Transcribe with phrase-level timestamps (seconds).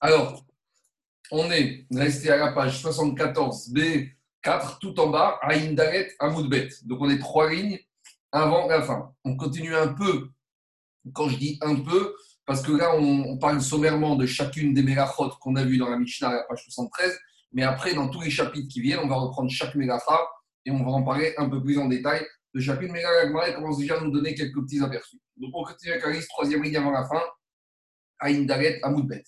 [0.00, 0.44] Alors,
[1.30, 6.68] on est resté à la page 74B4, tout en bas, à Indaret, à Moudbet.
[6.84, 7.78] Donc, on est trois lignes
[8.30, 9.12] avant la fin.
[9.24, 10.30] On continue un peu,
[11.12, 15.30] quand je dis un peu, parce que là, on, parle sommairement de chacune des mélachot
[15.40, 17.18] qu'on a vues dans la Mishnah à la page 73,
[17.52, 20.20] mais après, dans tous les chapitres qui viennent, on va reprendre chaque mélacha
[20.64, 22.24] et on va en parler un peu plus en détail
[22.54, 22.92] de chacune.
[22.92, 25.18] Mais là, commence déjà à nous donner quelques petits aperçus.
[25.36, 27.22] Donc, on continue avec la liste, troisième ligne avant la fin,
[28.18, 29.24] à Indaret, à Moudbet.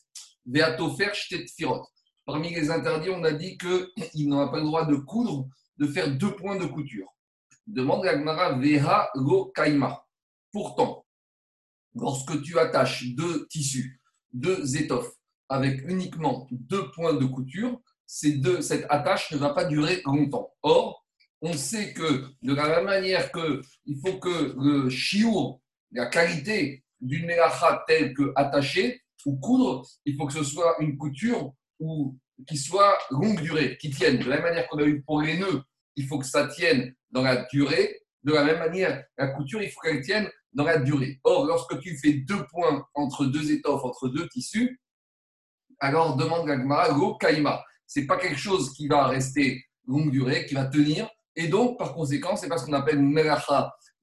[0.47, 1.87] Veatofer, Shtet Firot.
[2.24, 6.11] Parmi les interdits, on a dit qu'il n'a pas le droit de coudre, de faire
[6.11, 7.09] deux points de couture.
[7.66, 10.05] Demande l'Agmara Veha Lo Kaima.
[10.52, 11.05] Pourtant,
[11.95, 14.01] lorsque tu attaches deux tissus,
[14.33, 15.12] deux étoffes,
[15.48, 20.50] avec uniquement deux points de couture, ces deux, cette attache ne va pas durer longtemps.
[20.62, 21.05] Or,
[21.41, 25.61] on sait que de la même manière qu'il faut que le chiour,
[25.92, 30.97] la qualité d'une mélacha telle que attachée ou coudre, il faut que ce soit une
[30.97, 34.19] couture ou qui soit longue durée, qui tienne.
[34.19, 35.62] De la même manière qu'on a eu pour les nœuds,
[35.97, 38.00] il faut que ça tienne dans la durée.
[38.22, 41.20] De la même manière, la couture, il faut qu'elle tienne dans la durée.
[41.25, 44.81] Or, lorsque tu fais deux points entre deux étoffes, entre deux tissus,
[45.81, 47.65] alors demande la go kaima.
[47.87, 51.09] Ce n'est pas quelque chose qui va rester longue durée, qui va tenir.
[51.37, 53.12] Et donc, par conséquent, c'est pas ce qu'on appelle une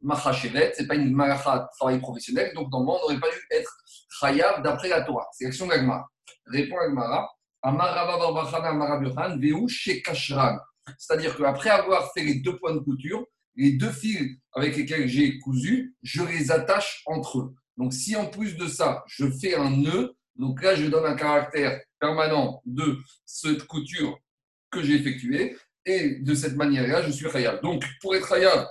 [0.06, 2.53] machachevet, ce n'est pas une melacha de travail professionnel.
[2.56, 3.72] Donc, normalement, on n'aurait pas dû être
[4.20, 5.28] chayav d'après la Torah.
[5.34, 6.08] C'est l'action d'Agmara.
[6.45, 7.30] Répond Agmara.
[10.97, 13.25] C'est-à-dire qu'après avoir fait les deux points de couture,
[13.56, 17.56] les deux fils avec lesquels j'ai cousu, je les attache entre eux.
[17.78, 21.16] Donc si en plus de ça, je fais un nœud, donc là je donne un
[21.16, 24.19] caractère permanent de cette couture
[24.69, 27.62] que j'ai effectuée, et de cette manière-là, je suis khayab.
[27.62, 28.67] Donc pour être khayab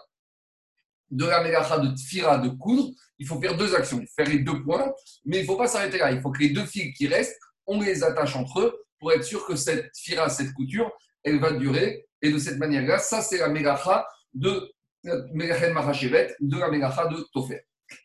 [1.15, 4.63] de la mélacha de tfira de coudre, il faut faire deux actions, faire les deux
[4.63, 4.93] points,
[5.25, 6.11] mais il ne faut pas s'arrêter là.
[6.11, 9.25] Il faut que les deux fils qui restent, on les attache entre eux pour être
[9.25, 10.91] sûr que cette tfira, cette couture,
[11.23, 12.07] elle va durer.
[12.21, 14.71] Et de cette manière-là, ça c'est la mélacha de
[15.05, 17.61] de la de Tofer.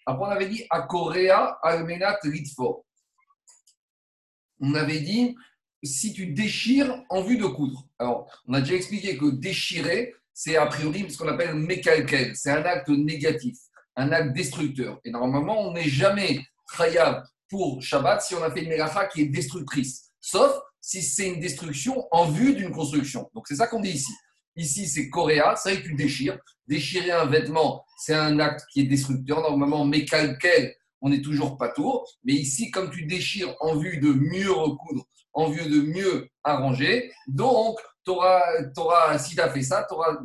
[0.06, 2.86] Après, on avait dit à Korea, Almenat Ritfor.
[4.60, 5.36] On avait dit
[5.82, 7.88] si tu déchires en vue de coudre.
[7.98, 12.32] Alors, on a déjà expliqué que déchirer, c'est a priori ce qu'on appelle mekalkel.
[12.34, 13.58] C'est un acte négatif,
[13.98, 14.98] un acte destructeur.
[15.04, 16.40] Et normalement, on n'est jamais
[16.78, 20.12] khayab pour Shabbat si on a fait une Megacha qui est destructrice.
[20.22, 23.30] Sauf si c'est une destruction en vue d'une construction.
[23.36, 24.14] Donc, c'est ça qu'on dit ici.
[24.56, 26.40] Ici, c'est Coréa, c'est vrai que tu déchires.
[26.70, 29.42] Déchirer un vêtement, c'est un acte qui est destructeur.
[29.42, 32.08] Normalement, mais quel, on n'est toujours pas tour.
[32.24, 37.12] Mais ici, comme tu déchires en vue de mieux recoudre, en vue de mieux arranger,
[37.28, 37.78] donc,
[38.10, 40.18] auras, si tu as fait ça, tu auras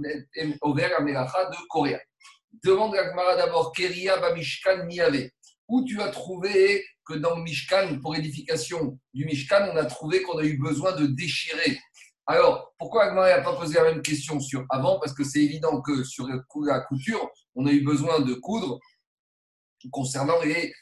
[0.63, 2.01] ouvert la mélacha de Coréa.
[2.65, 5.31] Demande à Gmara d'abord, Keria Bamishkan Miave.
[5.69, 10.23] Où tu as trouvé que dans le Mishkan, pour édification du Mishkan, on a trouvé
[10.23, 11.79] qu'on a eu besoin de déchirer?
[12.27, 14.99] Alors, pourquoi Agmar n'a pas posé la même question sur avant?
[14.99, 18.79] Parce que c'est évident que sur la couture, on a eu besoin de coudre
[19.91, 20.73] concernant les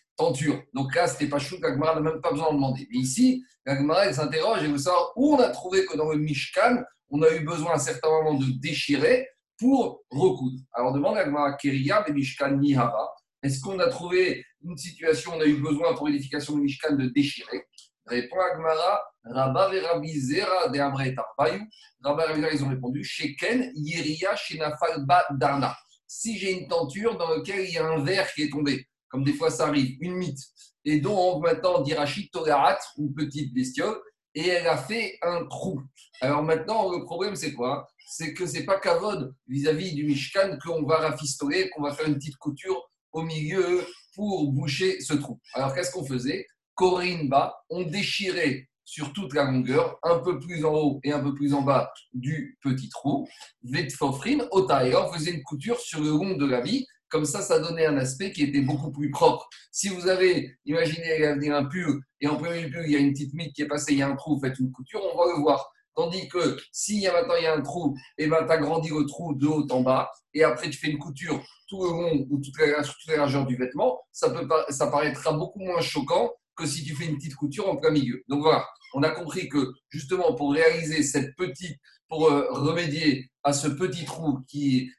[0.74, 2.86] Donc là, ce n'était pas chou, Agmar n'a même pas besoin de demander.
[2.90, 6.82] Mais ici, Agmar s'interroge et veut savoir où on a trouvé que dans le Mishkan,
[7.10, 9.28] on a eu besoin à un certain moment de déchirer
[9.58, 10.58] pour recoudre.
[10.72, 13.08] Alors demande Agmar Keria de Mishkan Nihara.
[13.42, 16.94] Est-ce qu'on a trouvé une situation où on a eu besoin pour l'édification du Mishkan
[16.96, 17.64] de déchirer?
[18.06, 21.64] Répond Agmara, Rabba et Rabbi Zera de Amre Tarbayou.
[22.02, 25.76] Rabba et ils ont répondu Sheken Yeria Shenafal Darna.
[26.06, 29.22] Si j'ai une tenture dans laquelle il y a un verre qui est tombé, comme
[29.22, 30.40] des fois ça arrive, une mythe,
[30.84, 34.00] et donc maintenant d'Irachi Togarat, une petite bestiole,
[34.34, 35.80] et elle a fait un trou.
[36.22, 37.86] Alors maintenant, le problème c'est quoi?
[38.08, 42.16] C'est que c'est pas Kavod vis-à-vis du Mishkan qu'on va rafistoler, qu'on va faire une
[42.16, 45.38] petite couture au milieu pour boucher ce trou.
[45.54, 46.46] Alors qu'est-ce qu'on faisait?
[46.74, 51.20] Corinne bas, on déchirait sur toute la longueur, un peu plus en haut et un
[51.20, 53.28] peu plus en bas du petit trou.
[53.62, 56.86] Vetfofrine, au on faisait une couture sur le long de la vie.
[57.12, 59.46] Comme ça, ça donnait un aspect qui était beaucoup plus propre.
[59.70, 63.34] Si vous avez, imaginé un pull et en premier pull, il y a une petite
[63.34, 65.38] mythe qui est passée, il y a un trou, faites une couture, on va le
[65.42, 65.70] voir.
[65.94, 68.88] Tandis que s'il y maintenant il y a un trou, et eh ben, tu agrandis
[68.88, 71.38] le trou de haut en bas, et après tu fais une couture
[71.68, 75.34] tout le long ou toute la, toute la largeur du vêtement, ça, peut, ça paraîtra
[75.34, 78.22] beaucoup moins choquant que si tu fais une petite couture en plein milieu.
[78.28, 81.78] Donc voilà, on a compris que justement pour réaliser cette petite,
[82.08, 84.90] pour euh, remédier à ce petit trou qui,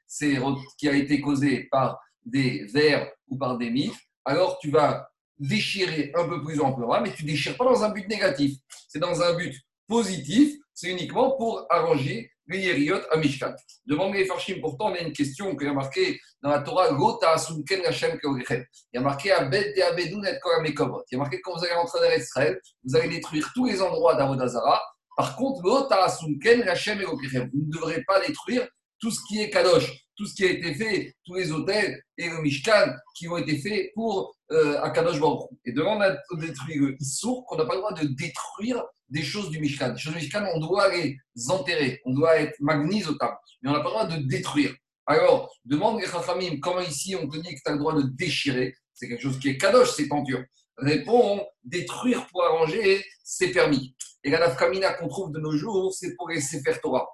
[0.77, 5.09] qui a été causé par des vers ou par des mythes, alors tu vas
[5.39, 8.57] déchirer un peu plus amplement, mais tu déchires pas dans un but négatif.
[8.87, 9.55] C'est dans un but
[9.87, 13.53] positif, c'est uniquement pour arranger les Yeriot à Mishkan.
[13.85, 17.31] Demande les Farshim, pourtant, on a une question qui a marqué dans la Torah, Gota
[17.31, 21.03] Hashem Il y a marqué Abed de Abedun et Koramekovot.
[21.09, 23.81] Il y a marqué quand vous allez rentrer dans Israël, vous allez détruire tous les
[23.81, 24.81] endroits d'Avodazara.
[25.15, 28.67] Par contre, Vous ne devrez pas détruire
[28.99, 32.29] tout ce qui est Kadosh, tout ce qui a été fait, tous les hôtels et
[32.29, 35.99] le Mishkan qui ont été faits pour euh, Akadosh Baruch Et devant,
[36.31, 39.93] on détruit le Issour, qu'on n'a pas le droit de détruire des choses du Mishkan.
[39.93, 41.17] Les choses du Mishkan, on doit les
[41.49, 44.73] enterrer, on doit être magnésotables, mais on n'a pas le droit de détruire.
[45.05, 48.03] Alors, demande les Chachamim, comment ici on te dit que tu as le droit de
[48.03, 48.73] déchirer?
[48.93, 50.43] C'est quelque chose qui est Kadosh, ces tentures.
[50.77, 53.95] Réponds, détruire pour arranger, c'est permis.
[54.23, 57.07] Et la nafkamina qu'on trouve de nos jours, c'est pour les Sefer Torah.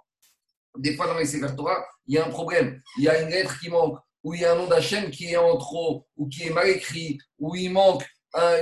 [0.77, 2.81] Des fois, dans les Sefer Torah, il y a un problème.
[2.97, 5.31] Il y a une lettre qui manque, ou il y a un nom d'Hachem qui
[5.31, 8.05] est en trop, ou qui est mal écrit, ou il manque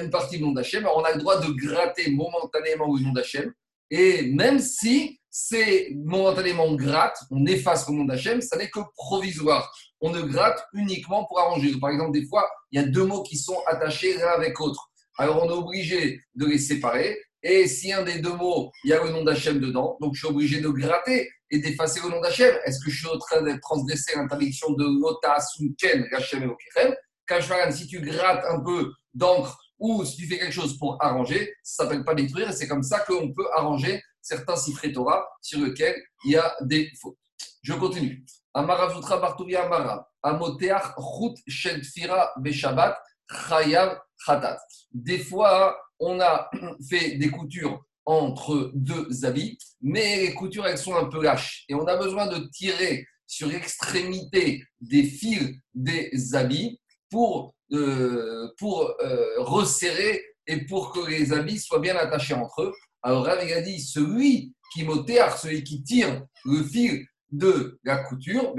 [0.01, 0.87] une partie du nom d'Hachem.
[0.95, 3.53] on a le droit de gratter momentanément le nom d'Hachem.
[3.89, 9.71] Et même si c'est momentanément gratte, on efface le nom d'Hachem, ça n'est que provisoire.
[9.99, 11.77] On ne gratte uniquement pour arranger.
[11.79, 14.89] Par exemple, des fois, il y a deux mots qui sont attachés l'un avec l'autre.
[15.17, 17.19] Alors, on est obligé de les séparer.
[17.49, 20.19] Et si un des deux mots, il y a le nom d'Hachem dedans, donc je
[20.19, 22.53] suis obligé de gratter et d'effacer le nom d'Hachem.
[22.65, 27.71] Est-ce que je suis en train de transgresser l'interdiction de Lota Sunken, Hachem et Okerem?
[27.71, 31.85] Si tu grattes un peu d'encre ou si tu fais quelque chose pour arranger, ça
[31.85, 35.61] ne s'appelle pas détruire et c'est comme ça qu'on peut arranger certains sifré Torah sur
[35.61, 35.95] lesquels
[36.25, 37.15] il y a des fautes.
[37.61, 38.25] Je continue.
[38.53, 44.59] Amaravutra Bartouria Amara, Amoteach Chut Shentfira Beshabat, Chayav Khatat.
[44.91, 46.49] Des fois, on a
[46.89, 51.65] fait des coutures entre deux habits, mais les coutures, elles sont un peu lâches.
[51.67, 56.79] Et on a besoin de tirer sur l'extrémité des fils des habits
[57.09, 62.73] pour, euh, pour euh, resserrer et pour que les habits soient bien attachés entre eux.
[63.03, 68.53] Alors Rav a dit, celui qui motéar, celui qui tire le fil de la couture,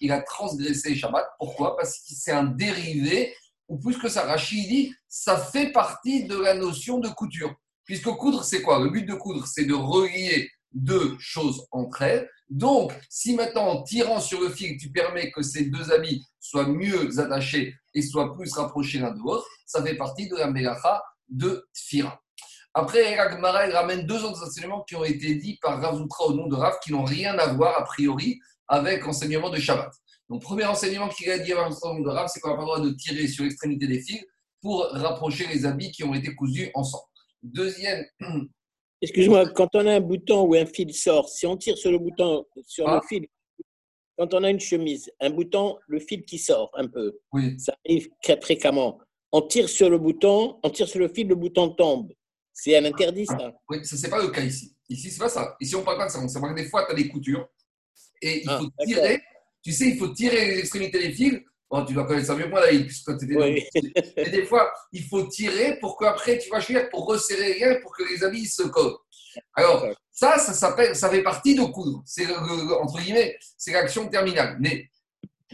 [0.00, 1.26] Il a transgressé Shabbat.
[1.38, 1.76] Pourquoi?
[1.76, 3.34] Parce que c'est un dérivé,
[3.70, 7.54] ou plus que ça, Rachid dit, ça fait partie de la notion de couture.
[7.84, 8.80] Puisque coudre, c'est quoi?
[8.80, 12.28] Le but de coudre, c'est de relier deux choses entre elles.
[12.48, 16.66] Donc, si maintenant, en tirant sur le fil, tu permets que ces deux habits soient
[16.66, 21.00] mieux attachés et soient plus rapprochés l'un de l'autre, ça fait partie de la Melacha
[21.28, 22.20] de Tfira.
[22.74, 26.48] Après, Ragmara, il ramène deux autres enseignements qui ont été dits par Ravoutra au nom
[26.48, 29.92] de Rav, qui n'ont rien à voir, a priori, avec l'enseignement de Shabbat.
[30.30, 32.66] Donc, premier enseignement qu'il a dit à nom de Rav, c'est qu'on n'a pas le
[32.66, 34.24] droit de tirer sur l'extrémité des fils
[34.62, 37.04] pour rapprocher les habits qui ont été cousus ensemble.
[37.42, 38.04] Deuxième.
[39.02, 41.98] Excuse-moi, quand on a un bouton ou un fil sort, si on tire sur le
[41.98, 43.00] bouton, sur le ah.
[43.08, 43.26] fil,
[44.16, 47.58] quand on a une chemise, un bouton, le fil qui sort un peu, oui.
[47.58, 49.00] ça arrive très fréquemment.
[49.32, 52.12] On tire sur le bouton, on tire sur le fil, le bouton tombe.
[52.52, 54.76] C'est un interdit, ça Oui, ça, c'est pas le cas ici.
[54.88, 55.56] Ici, c'est pas ça.
[55.60, 56.20] Ici, on parle pas de ça.
[56.20, 57.48] On sait que des fois, tu as des coutures
[58.20, 59.20] et il ah, faut tirer.
[59.62, 61.40] Tu sais, il faut tirer l'extrémité des fils.
[61.70, 63.64] Bon, tu dois connaître ça mieux que moi, David, puisque tu oui.
[64.16, 67.96] Et des fois, il faut tirer pour qu'après, tu vas choisir pour resserrer rien, pour
[67.96, 68.96] que les habits se collent.
[69.54, 72.02] Alors, ça, ça s'appelle, ça fait partie de coudre.
[72.04, 74.56] C'est, entre guillemets, c'est l'action terminale.
[74.58, 74.90] Mais,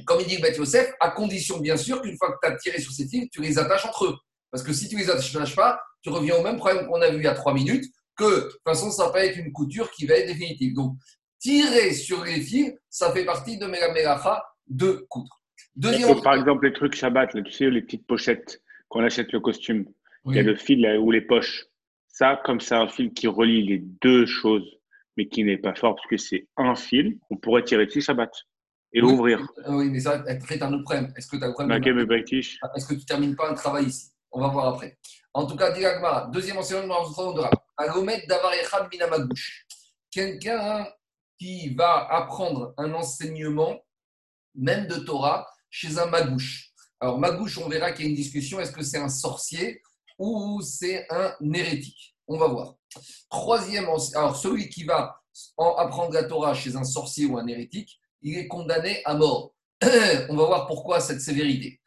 [0.06, 2.80] comme il dit Beth Yosef, à condition, bien sûr, qu'une fois que tu as tiré
[2.80, 4.16] sur ces fils, tu les attaches entre eux.
[4.50, 7.18] Parce que si tu les attaches pas, tu reviens au même problème qu'on a vu
[7.18, 7.84] il y a trois minutes,
[8.16, 10.72] que de toute façon, ça va être une couture qui va être définitive.
[10.72, 10.96] Donc,
[11.46, 15.40] tirer sur les fils, ça fait partie de Melacha de coudre.
[15.76, 16.20] Deuxième...
[16.20, 19.86] Par exemple, les trucs Shabbat, tu sais, les petites pochettes qu'on achète le costume,
[20.24, 21.66] il y a le fil ou les poches.
[22.08, 24.68] Ça, comme c'est un fil qui relie les deux choses,
[25.16, 28.32] mais qui n'est pas fort parce que c'est un fil, on pourrait tirer dessus Shabbat
[28.92, 29.46] et l'ouvrir.
[29.68, 31.12] Oui, mais ça, être un autre problème.
[31.16, 34.08] Est-ce que tu as le problème Est-ce que tu ne termines pas un travail ici?
[34.32, 34.98] On va voir après.
[35.32, 37.52] En tout cas, Diragmara, deuxième enseignement de Rav.
[37.76, 38.52] Agomet Davar
[38.90, 39.66] Minamagouche.
[40.10, 40.86] Quelqu'un
[41.38, 43.80] qui va apprendre un enseignement,
[44.54, 46.72] même de Torah, chez un magouche.
[47.00, 48.58] Alors, magouche, on verra qu'il y a une discussion.
[48.58, 49.82] Est-ce que c'est un sorcier
[50.18, 52.16] ou c'est un hérétique?
[52.26, 52.76] On va voir.
[53.28, 55.20] Troisième, alors celui qui va
[55.58, 59.54] apprendre la Torah chez un sorcier ou un hérétique, il est condamné à mort.
[59.82, 61.80] on va voir pourquoi cette sévérité.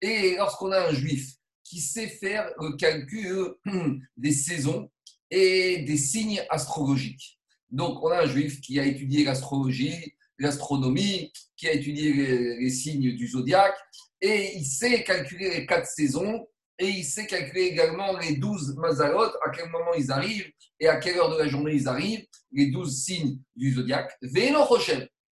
[0.00, 3.56] Et lorsqu'on a un juif qui sait faire le calcul
[4.16, 4.90] des saisons
[5.32, 7.40] et des signes astrologiques.
[7.70, 13.16] Donc, on a un juif qui a étudié l'astrologie, l'astronomie, qui a étudié les, signes
[13.16, 13.76] du zodiaque,
[14.20, 16.46] et il sait calculer les quatre saisons,
[16.78, 20.96] et il sait calculer également les douze mazalot, à quel moment ils arrivent, et à
[20.96, 24.14] quelle heure de la journée ils arrivent, les douze signes du zodiaque.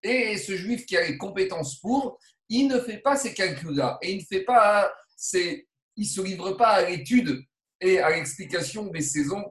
[0.01, 4.13] Et ce juif qui a les compétences pour, il ne fait pas ces calculs-là et
[4.13, 4.91] il ne fait pas
[5.97, 7.43] il se livre pas à l'étude
[7.81, 9.43] et à l'explication des saisons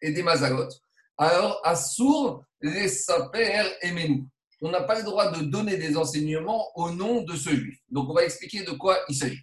[0.00, 0.68] et des mazalot,
[1.16, 4.28] alors Assour, les saper et menou.
[4.60, 7.78] On n'a pas le droit de donner des enseignements au nom de ce juif.
[7.90, 9.40] Donc on va expliquer de quoi il s'agit.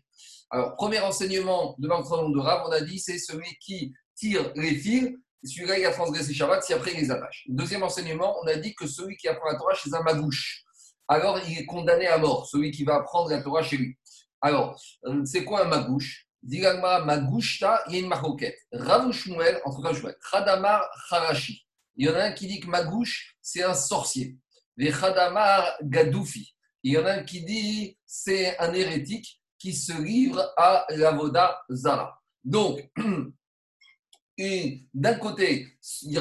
[0.49, 4.75] Alors, premier enseignement de l'entraînement de Rav, on a dit, c'est celui qui tire les
[4.75, 5.11] fils,
[5.43, 7.43] celui-là, il a transgressé Shabbat, si après il les attache.
[7.47, 10.63] Deuxième enseignement, on a dit que celui qui apprend la Torah chez un magouche,
[11.07, 13.95] alors il est condamné à mort, celui qui va apprendre la Torah chez lui.
[14.41, 16.24] Alors, euh, c'est quoi un magouche?
[16.45, 18.59] Digagma magouchta, il y a une maroquette.
[18.71, 21.65] Ravouchmuel, entre cas, Khadamar Harashi.
[21.95, 24.37] Il y en a un qui dit que magouche, c'est un sorcier.
[24.77, 26.55] Les Khadamar Gadoufi.
[26.83, 31.59] Il y en a un qui dit c'est un hérétique qui se livre à l'avoda
[31.71, 32.21] zara.
[32.43, 32.91] Donc,
[34.37, 36.19] d'un côté, il y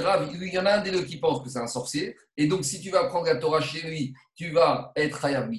[0.59, 2.89] en a un des deux qui pense que c'est un sorcier, et donc si tu
[2.89, 5.53] vas prendre la Torah chez lui, tu vas être Hayab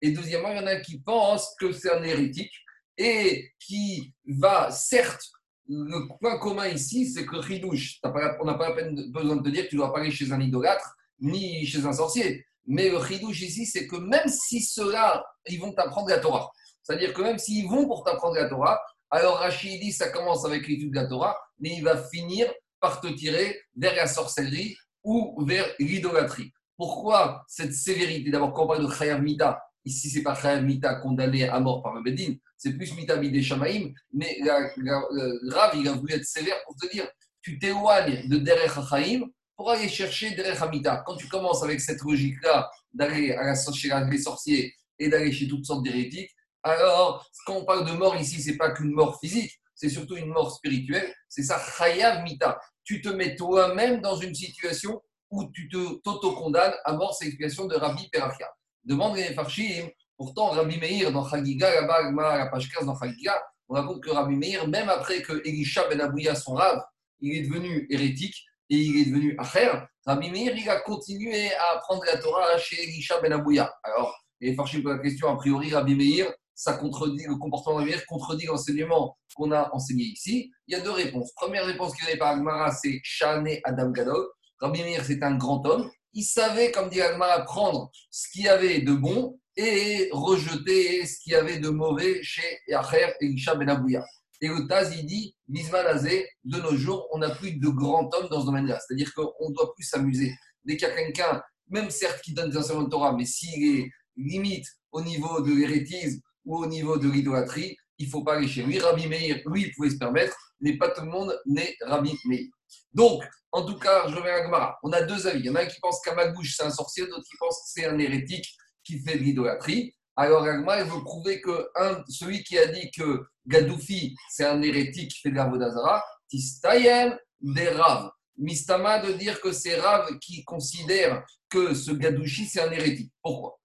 [0.00, 2.52] Et deuxièmement, il y en a un qui pense que c'est un hérétique
[2.96, 5.24] et qui va, certes,
[5.68, 9.48] le point commun ici, c'est que Ridouche, on n'a pas la peine, besoin de te
[9.48, 12.44] dire que tu dois pas aller chez un idolâtre ni chez un sorcier.
[12.66, 16.50] Mais le Ridouche ici, c'est que même si ceux-là, ils vont t'apprendre la Torah,
[16.82, 20.66] c'est-à-dire que même s'ils vont pour t'apprendre la Torah, alors Rachid dit ça commence avec
[20.66, 25.44] l'étude de la Torah, mais il va finir par te tirer vers la sorcellerie ou
[25.46, 26.52] vers l'idolâtrie.
[26.76, 28.30] Pourquoi cette sévérité?
[28.30, 31.82] D'abord, quand on parle de Chayav Mita, ici c'est pas Chayav Mita condamné à mort
[31.82, 36.24] par le Bedin, c'est plus Mita des Shamaim, mais le Rav, il a voulu être
[36.24, 37.06] sévère pour te dire
[37.42, 41.02] tu t'éloignes de Derech HaChaim pour aller chercher Derech HaMita.
[41.04, 45.66] Quand tu commences avec cette logique-là d'aller la, chez les sorciers et d'aller chez toutes
[45.66, 46.30] sortes d'hérétiques,
[46.62, 50.28] alors, quand on parle de mort ici, c'est pas qu'une mort physique, c'est surtout une
[50.28, 51.14] mort spirituelle.
[51.28, 52.58] C'est ça, chayav mita.
[52.82, 57.14] Tu te mets toi-même dans une situation où tu t'auto-condamnes à mort.
[57.14, 58.48] C'est l'explication de Rabbi Perachia.
[58.84, 59.90] Demande les Farshim.
[60.16, 64.36] Pourtant, Rabbi Meir, dans Chagiga, là-bas, la page 15 dans Chagiga, on raconte que Rabbi
[64.36, 66.80] Meir, même après que Elisha ben Abouya, son rave,
[67.20, 68.36] il est devenu hérétique
[68.70, 69.70] et il est devenu acher,
[70.06, 73.72] Rabbi Meir, il a continué à apprendre la Torah chez Elisha ben Abouya.
[73.82, 77.90] Alors, les Farshim posent la question, a priori, Rabbi Meir, ça contredit le comportement de
[77.90, 80.52] la contredit l'enseignement qu'on a enseigné ici.
[80.68, 81.32] Il y a deux réponses.
[81.34, 84.26] Première réponse qui est par Agmara, c'est Shane Adam Gadol.
[84.60, 85.90] Rabbi Meir, c'est un grand homme.
[86.12, 91.20] Il savait, comme dit Agmara, prendre ce qu'il y avait de bon et rejeter ce
[91.20, 94.04] qu'il y avait de mauvais chez Yacher et Isha Ben Abouya.
[94.40, 95.34] Et le Taz, il dit,
[95.72, 98.78] Azé, de nos jours, on n'a plus de grand homme dans ce domaine-là.
[98.80, 100.34] C'est-à-dire qu'on ne doit plus s'amuser.
[100.64, 103.78] Dès qu'il y a quelqu'un, même certes qui donne des enseignements de Torah, mais s'il
[103.78, 108.36] est limite au niveau de l'hérétisme ou au niveau de l'idolâtrie, il ne faut pas
[108.36, 108.78] aller chez lui.
[108.78, 112.48] Rabbi Meir, lui, il pouvait se permettre, mais pas tout le monde n'est Rabbi Meir.
[112.92, 114.78] Donc, en tout cas, je reviens à Gemara.
[114.82, 115.40] On a deux avis.
[115.40, 117.70] Il y en a un qui pense qu'Amagouche, c'est un sorcier, d'autres qui pensent que
[117.80, 118.46] c'est un hérétique
[118.84, 119.94] qui fait de l'idolâtrie.
[120.16, 121.68] Alors, Agma, il veut prouver que
[122.08, 127.68] celui qui a dit que Gadoufi, c'est un hérétique qui fait de l'Avodazara, Tistayem des
[127.70, 128.10] Rav.
[128.36, 133.12] Mistama de dire que c'est Rav qui considère que ce Gadouchi, c'est un hérétique.
[133.22, 133.58] Pourquoi?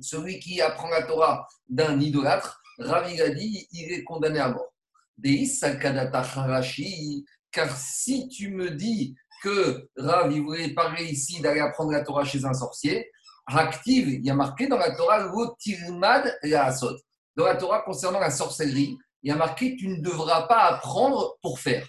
[0.00, 4.72] Celui qui apprend la Torah d'un idolâtre, Ravi a dit, il est condamné à mort.
[7.50, 12.44] Car si tu me dis que Rav voulait parler ici d'aller apprendre la Torah chez
[12.44, 13.10] un sorcier,
[13.56, 16.74] active, il y a marqué dans la Torah la
[17.36, 21.38] Dans la Torah concernant la sorcellerie, il y a marqué tu ne devras pas apprendre
[21.40, 21.88] pour faire.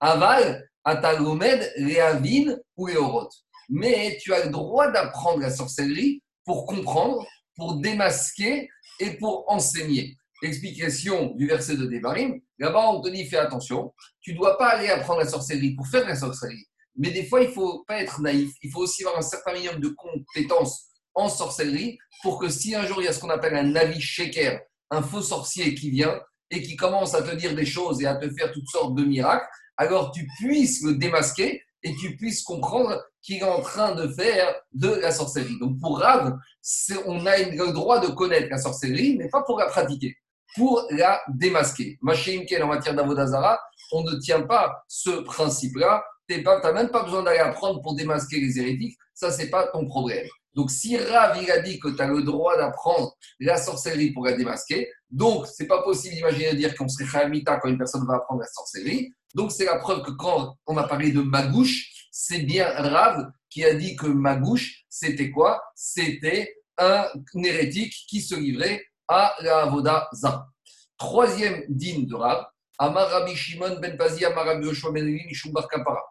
[0.00, 3.28] Aval, Atalomed, Réavine ou Eorot.
[3.68, 8.68] Mais tu as le droit d'apprendre la sorcellerie pour comprendre, pour démasquer
[9.00, 10.16] et pour enseigner.
[10.42, 12.40] Explication du verset de Devarim.
[12.58, 15.86] Là-bas, on te dit fais attention, tu ne dois pas aller apprendre la sorcellerie pour
[15.88, 16.66] faire la sorcellerie.
[16.96, 18.52] Mais des fois, il ne faut pas être naïf.
[18.62, 22.86] Il faut aussi avoir un certain minimum de compétences en sorcellerie pour que si un
[22.86, 26.20] jour il y a ce qu'on appelle un navi shaker, un faux sorcier qui vient
[26.50, 29.04] et qui commence à te dire des choses et à te faire toutes sortes de
[29.04, 34.08] miracles, alors tu puisses le démasquer et tu puisses comprendre qu'il est en train de
[34.08, 35.58] faire de la sorcellerie.
[35.60, 36.36] Donc pour Rav,
[37.06, 40.16] on a le droit de connaître la sorcellerie, mais pas pour la pratiquer,
[40.54, 41.98] pour la démasquer.
[42.02, 43.58] Machéimkel, en matière d'avodazara,
[43.92, 46.04] on ne tient pas ce principe-là.
[46.28, 48.96] Tu n'as même pas besoin d'aller apprendre pour démasquer les hérétiques.
[49.14, 50.26] Ça, c'est pas ton problème.
[50.54, 54.26] Donc, si Rav, il a dit que tu as le droit d'apprendre la sorcellerie pour
[54.26, 58.16] la démasquer, donc, c'est pas possible d'imaginer dire qu'on serait Khamita quand une personne va
[58.16, 59.12] apprendre la sorcellerie.
[59.34, 63.64] Donc, c'est la preuve que quand on a parlé de Magouche, c'est bien Rav qui
[63.64, 65.62] a dit que Magouche, c'était quoi?
[65.74, 67.06] C'était un
[67.42, 70.46] hérétique qui se livrait à la Avoda Zah.
[70.96, 72.46] Troisième dîme de Rav,
[72.78, 76.02] Amar Rabbi Shimon ben Pazi, Amar Rabbi Yoshua ben Eli, Mishumbar Kapara.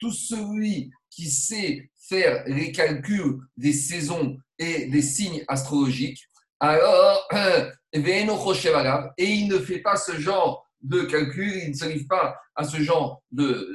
[0.00, 6.28] Tout celui qui sait faire les calculs des saisons et des signes astrologiques,
[6.60, 7.28] alors,
[7.92, 12.64] et il ne fait pas ce genre de calcul, il ne se livre pas à
[12.64, 13.68] ce genre de,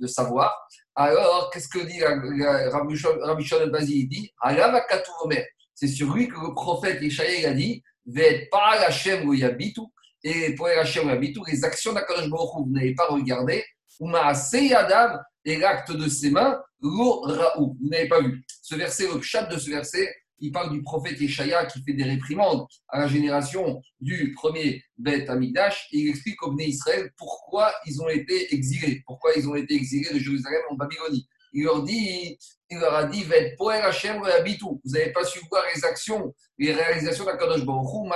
[0.00, 0.52] de savoir.
[0.94, 2.96] Alors, qu'est-ce que dit Rabbi
[3.44, 4.32] Shon Bazi Il dit
[5.74, 7.82] C'est sur lui que le prophète Ishaïa a dit
[8.50, 9.34] pas Hachem où
[10.24, 13.64] et pour Hachem où les actions d'Akadosh Baruch vous n'avez pas regardé,
[14.00, 18.44] ou Adam et l'acte de ses mains, lo Raou, vous n'avez pas vu.
[18.62, 22.02] Ce verset, le chat de ce verset, il parle du prophète Yeshaya qui fait des
[22.02, 28.02] réprimandes à la génération du premier Beth Amidash et il explique au Israël pourquoi ils
[28.02, 31.28] ont été exilés, pourquoi ils ont été exilés de Jérusalem en Babylonie.
[31.52, 32.38] Il leur dit,
[32.70, 33.30] il leur a dit, vous
[34.90, 38.08] n'avez pas su voir les actions, les réalisations d'Akadosh Baruch Hu,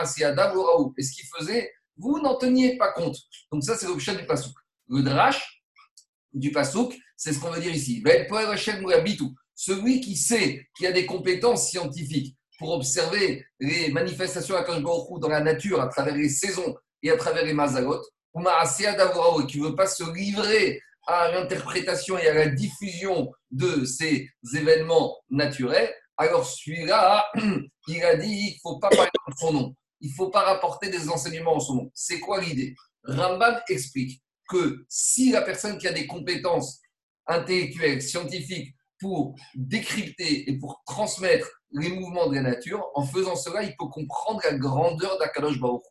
[0.99, 3.19] et ce qu'il faisait, vous n'en teniez pas compte.
[3.53, 4.55] Donc ça, c'est l'objet du Passouk.
[4.89, 5.63] Le drash
[6.33, 8.03] du Passouk, c'est ce qu'on veut dire ici.
[9.59, 15.41] Celui qui sait, qui a des compétences scientifiques pour observer les manifestations à dans la
[15.41, 18.03] nature à travers les saisons et à travers les mazalot,
[18.39, 24.29] et qui ne veut pas se livrer à l'interprétation et à la diffusion de ces
[24.55, 27.25] événements naturels, alors celui-là,
[27.89, 30.43] il a dit il ne faut pas parler de son nom, il ne faut pas
[30.43, 31.91] rapporter des enseignements en son nom.
[31.95, 32.75] C'est quoi l'idée?
[33.05, 36.81] Rambam explique que si la personne qui a des compétences
[37.27, 42.87] intellectuelles, scientifiques, pour décrypter et pour transmettre les mouvements de la nature.
[42.95, 45.83] En faisant cela, il peut comprendre la grandeur d'Akadosh Baruch.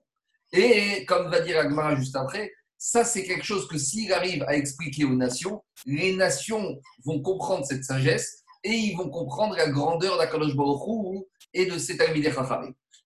[0.54, 4.56] Et comme va dire Agmara juste après, ça c'est quelque chose que s'il arrive à
[4.56, 10.18] expliquer aux nations, les nations vont comprendre cette sagesse et ils vont comprendre la grandeur
[10.18, 12.34] d'Akadosh Baruch et de cet Almideh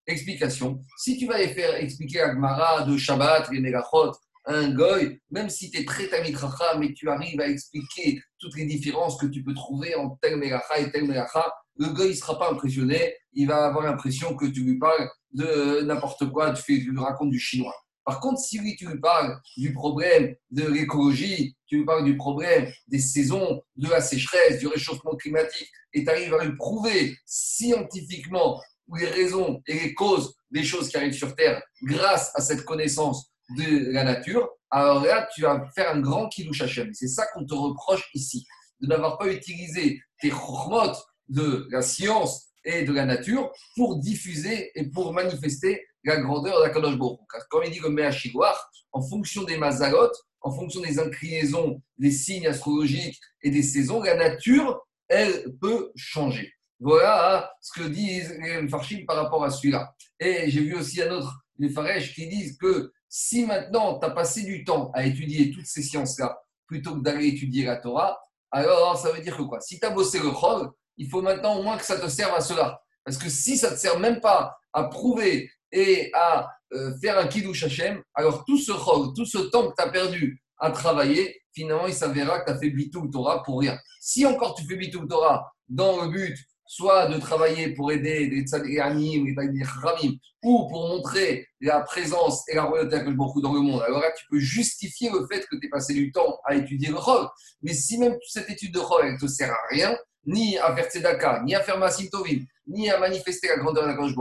[0.08, 0.79] Explication.
[0.98, 4.12] Si tu vas faire expliquer Agmara de Shabbat, les Megachot,
[4.46, 8.65] un goy, même si tu es très tamitracha, mais tu arrives à expliquer toutes les
[8.65, 12.38] différences que tu peux trouver en tel melacha et tel melacha, le goy ne sera
[12.38, 16.74] pas impressionné, il va avoir l'impression que tu lui parles de n'importe quoi, tu, fais,
[16.74, 17.75] lui racontes du chinois.
[18.03, 22.17] Par contre, si lui, tu lui parles du problème de l'écologie, tu lui parles du
[22.17, 27.15] problème des saisons, de la sécheresse, du réchauffement climatique, et tu arrives à lui prouver
[27.25, 28.60] scientifiquement
[28.97, 33.32] les raisons et les causes des choses qui arrivent sur Terre grâce à cette connaissance
[33.57, 36.93] de la nature, alors là, tu vas faire un grand kiddush Hashem.
[36.93, 38.45] C'est ça qu'on te reproche ici,
[38.81, 40.93] de n'avoir pas utilisé tes chormot
[41.27, 46.63] de la science et de la nature pour diffuser et pour manifester la grandeur de
[46.63, 50.81] la Kadosh Baruch Car comme il dit le Meachigwar, en fonction des mazalot, en fonction
[50.81, 56.53] des inclinaisons, des signes astrologiques et des saisons, la nature, elle peut changer.
[56.79, 59.93] Voilà hein, ce que disent les Farshim par rapport à celui-là.
[60.19, 64.12] Et j'ai vu aussi un autre, les Faresh, qui disent que si maintenant tu as
[64.12, 68.19] passé du temps à étudier toutes ces sciences-là, plutôt que d'aller étudier la Torah,
[68.52, 69.60] alors ça veut dire que quoi?
[69.60, 72.36] Si tu as bossé le Chol, il faut maintenant au moins que ça te serve
[72.36, 72.82] à cela.
[73.04, 77.17] Parce que si ça ne te sert même pas à prouver et à euh, faire
[77.17, 80.72] un Kiddush Hashem, alors tout ce Chol, tout ce temps que tu as perdu à
[80.72, 83.80] travailler, finalement, il s'avérera que tu as fait Bitou Torah pour rien.
[84.00, 86.38] Si encore tu fais Bitou Torah dans le but
[86.69, 92.53] soit de travailler pour aider les tzadikanim, les ramim, ou pour montrer la présence et
[92.53, 93.82] la royauté que beaucoup dans le monde.
[93.82, 96.89] Alors là, tu peux justifier le fait que tu aies passé du temps à étudier
[96.89, 97.27] le rôle.
[97.63, 100.75] Mais si même cette étude de rôle, elle ne te sert à rien, ni à
[100.75, 104.13] faire tzedaka, ni à faire Massim Tovim, ni à manifester la grandeur de la Kosh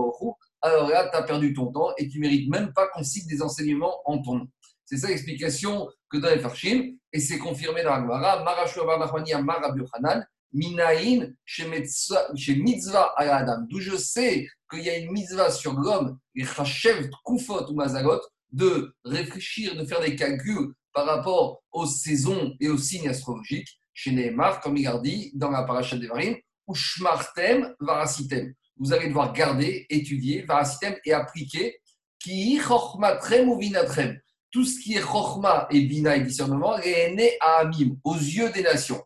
[0.63, 3.43] alors là, tu as perdu ton temps et tu mérites même pas qu'on cite des
[3.43, 4.49] enseignements en ton nom.
[4.87, 11.35] C'est ça l'explication que donne Farshim, et c'est confirmé dans Marashua Barnachmani Marabu Hanan, Minaïn
[11.45, 13.67] chez mitzvah à Adam.
[13.69, 18.21] D'où je sais qu'il y a une mitzvah sur l'homme, et Chachev, Kufot ou Mazagot,
[18.53, 23.81] de réfléchir, de faire des calculs par rapport aux saisons et aux signes astrologiques.
[23.95, 28.55] Chez Nehemar, comme il a dit dans la paracha Devarim, ou Shmartem, Varasitem.
[28.77, 31.81] Vous allez devoir garder, étudier, Varasitem et appliquer
[32.21, 34.19] qui Chochmatrem ou Vinatrem.
[34.51, 38.63] Tout ce qui est Chochma et Bina discernement est né à Amim, aux yeux des
[38.63, 39.03] nations.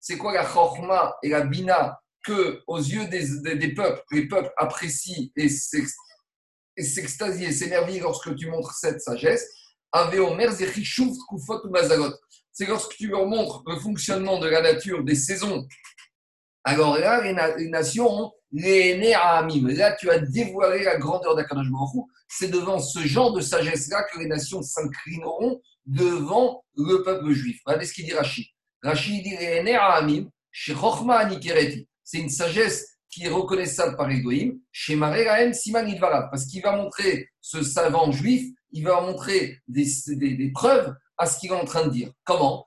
[0.00, 4.52] C'est quoi la Chochma et la Bina que, aux yeux des, des, peuples, les peuples
[4.56, 9.48] apprécient et s'extasient et s'émerveillent lorsque tu montres cette sagesse?
[12.52, 15.66] C'est lorsque tu leur montres le fonctionnement de la nature, des saisons.
[16.64, 19.68] Alors là, les, nations ont les Amim.
[19.68, 21.68] Là, tu as dévoilé la grandeur d'Akadosh
[22.28, 27.60] C'est devant ce genre de sagesse-là que les nations s'inclineront devant le peuple juif.
[27.64, 28.46] Regardez ce qu'il dit Rachid.
[28.82, 29.36] Rachid dit
[32.04, 35.86] C'est une sagesse qui est reconnaissable par Egoïm, chez Maréraem Siman
[36.30, 41.38] parce qu'il va montrer ce savant juif, il va montrer des, des, preuves à ce
[41.38, 42.10] qu'il est en train de dire.
[42.24, 42.66] Comment?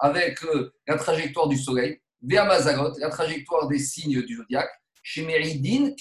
[0.00, 4.70] Avec euh, la trajectoire du soleil, vers Mazalot, la trajectoire des signes du zodiaque,
[5.02, 5.94] chez Meridin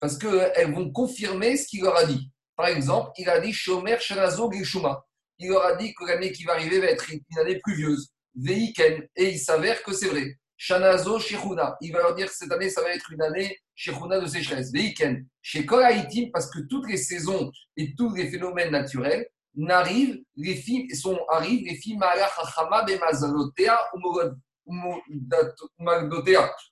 [0.00, 2.30] parce qu'elles vont confirmer ce qu'il leur a dit.
[2.56, 5.04] Par exemple, il a dit Shomer Shanazo Gishuma.
[5.38, 8.08] Il leur a dit que l'année qui va arriver va être une année pluvieuse.
[8.34, 9.06] Veiken.
[9.16, 10.36] Et il s'avère que c'est vrai.
[10.56, 11.76] Shanazo Shechuna.
[11.80, 14.72] Il va leur dire que cette année, ça va être une année Shechuna de sécheresse.
[14.72, 15.26] Veiken.
[15.40, 20.94] Chez Koraitim, parce que toutes les saisons et tous les phénomènes naturels n'arrivent, les filles
[20.94, 24.00] sont, arrivent, les filles Hachama Bemazalotea ou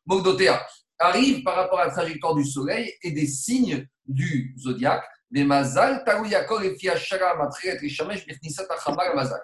[0.06, 0.66] Mogdotea
[0.98, 5.04] arrivent par rapport à la trajectoire du soleil et des signes du zodiaque.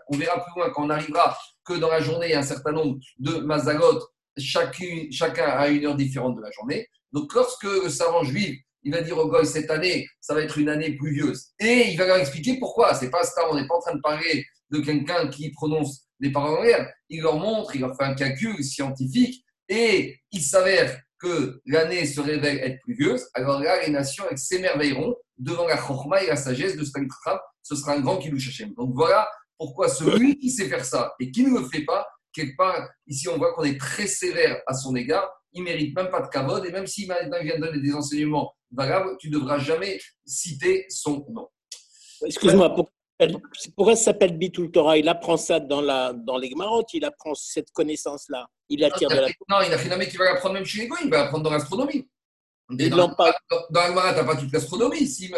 [0.09, 2.42] On verra plus loin quand on arrivera que dans la journée, il y a un
[2.42, 4.01] certain nombre de Mazalot,
[4.38, 6.88] chacun, chacun à une heure différente de la journée.
[7.12, 10.59] Donc, lorsque le savant juif il va dire au goy cette année, ça va être
[10.59, 11.51] une année pluvieuse.
[11.61, 12.95] Et il va leur expliquer pourquoi.
[12.95, 16.33] C'est pas ça, on n'est pas en train de parler de quelqu'un qui prononce des
[16.33, 16.92] paroles en l'air.
[17.09, 22.21] Il leur montre, il leur fait un calcul scientifique et il s'avère que l'année se
[22.21, 23.29] révèle être pluvieuse.
[23.35, 27.38] Alors là, les nations s'émerveilleront devant la chorma et la sagesse de Stalingrad.
[27.62, 28.75] Ce sera un grand Kiddush Hashem.
[28.75, 32.57] Donc voilà pourquoi celui qui sait faire ça et qui ne le fait pas, quelque
[32.57, 36.21] part, ici on voit qu'on est très sévère à son égard il mérite même pas
[36.21, 36.64] de cavode.
[36.66, 41.49] Et même s'il vient donner des enseignements valables, tu ne devras jamais citer son nom.
[42.25, 42.75] Excuse-moi,
[43.77, 44.97] pourquoi ça s'appelle Bitul Torah?
[44.97, 48.47] Il apprend ça dans, la, dans les Gemarotes, il apprend cette connaissance-là?
[48.68, 49.29] Il attire non, de la...
[49.49, 52.09] Non, il a finalement qui va l'apprendre même chez les il va l'apprendre dans l'astronomie.
[52.70, 53.14] Dans, dans, dans
[53.68, 55.07] tu n'as pas toute l'astronomie.
[55.07, 55.31] Si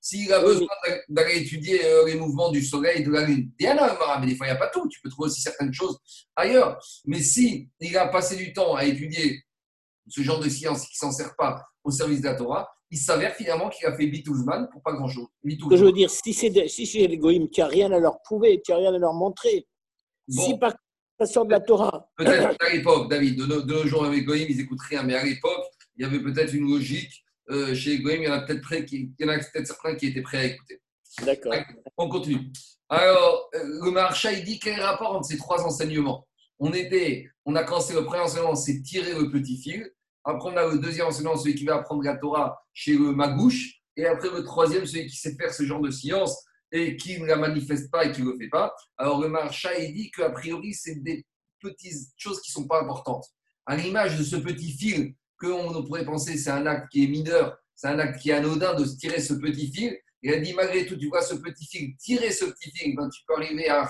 [0.00, 0.68] s'il a besoin
[1.08, 4.26] d'aller étudier euh, les mouvements du Soleil, de la Lune, il y en a mais
[4.26, 4.86] des fois, il n'y a pas tout.
[4.88, 5.98] Tu peux trouver aussi certaines choses
[6.34, 6.78] ailleurs.
[7.06, 9.42] Mais si il a passé du temps à étudier
[10.08, 12.98] ce genre de science qui ne s'en sert pas au service de la Torah, il
[12.98, 15.26] s'avère finalement qu'il a fait Bitouzman pour pas grand-chose.
[15.44, 18.20] Ce que je veux dire, si c'est si les goïms qui n'ont rien à leur
[18.22, 19.66] prouver, qui n'ont rien à leur montrer,
[20.28, 20.74] si par
[21.18, 22.10] ça sort de la Torah.
[22.16, 25.14] Peut-être à l'époque, David, de nos, de nos jours avec Goïm, ils n'écoutent rien, mais
[25.14, 25.64] à l'époque,
[25.96, 27.24] il y avait peut-être une logique.
[27.50, 30.44] Euh, chez les Goïm, il y en a peut-être peut certains qui étaient prêts à
[30.44, 30.80] écouter.
[31.24, 31.54] D'accord.
[31.96, 32.50] On continue.
[32.88, 36.26] Alors, euh, le marcha, il dit quel est le rapport entre ces trois enseignements?
[36.58, 39.90] On, était, on a commencé le premier enseignement, c'est tirer le petit fil.
[40.24, 43.80] Après, on a le deuxième enseignement, celui qui va apprendre la Torah chez le magouche.
[43.96, 47.26] Et après, le troisième, celui qui sait faire ce genre de science et qui ne
[47.26, 48.74] la manifeste pas et qui ne le fait pas.
[48.96, 51.24] Alors, le marcha, il dit qu'a priori, c'est des
[51.60, 53.24] petites choses qui ne sont pas importantes.
[53.66, 57.56] À l'image de ce petit fil qu'on pourrait penser c'est un acte qui est mineur,
[57.74, 59.98] c'est un acte qui est anodin de se tirer ce petit fil.
[60.22, 63.08] Et elle dit malgré tout, tu vois ce petit fil, tirer ce petit fil, ben,
[63.10, 63.88] tu peux arriver à un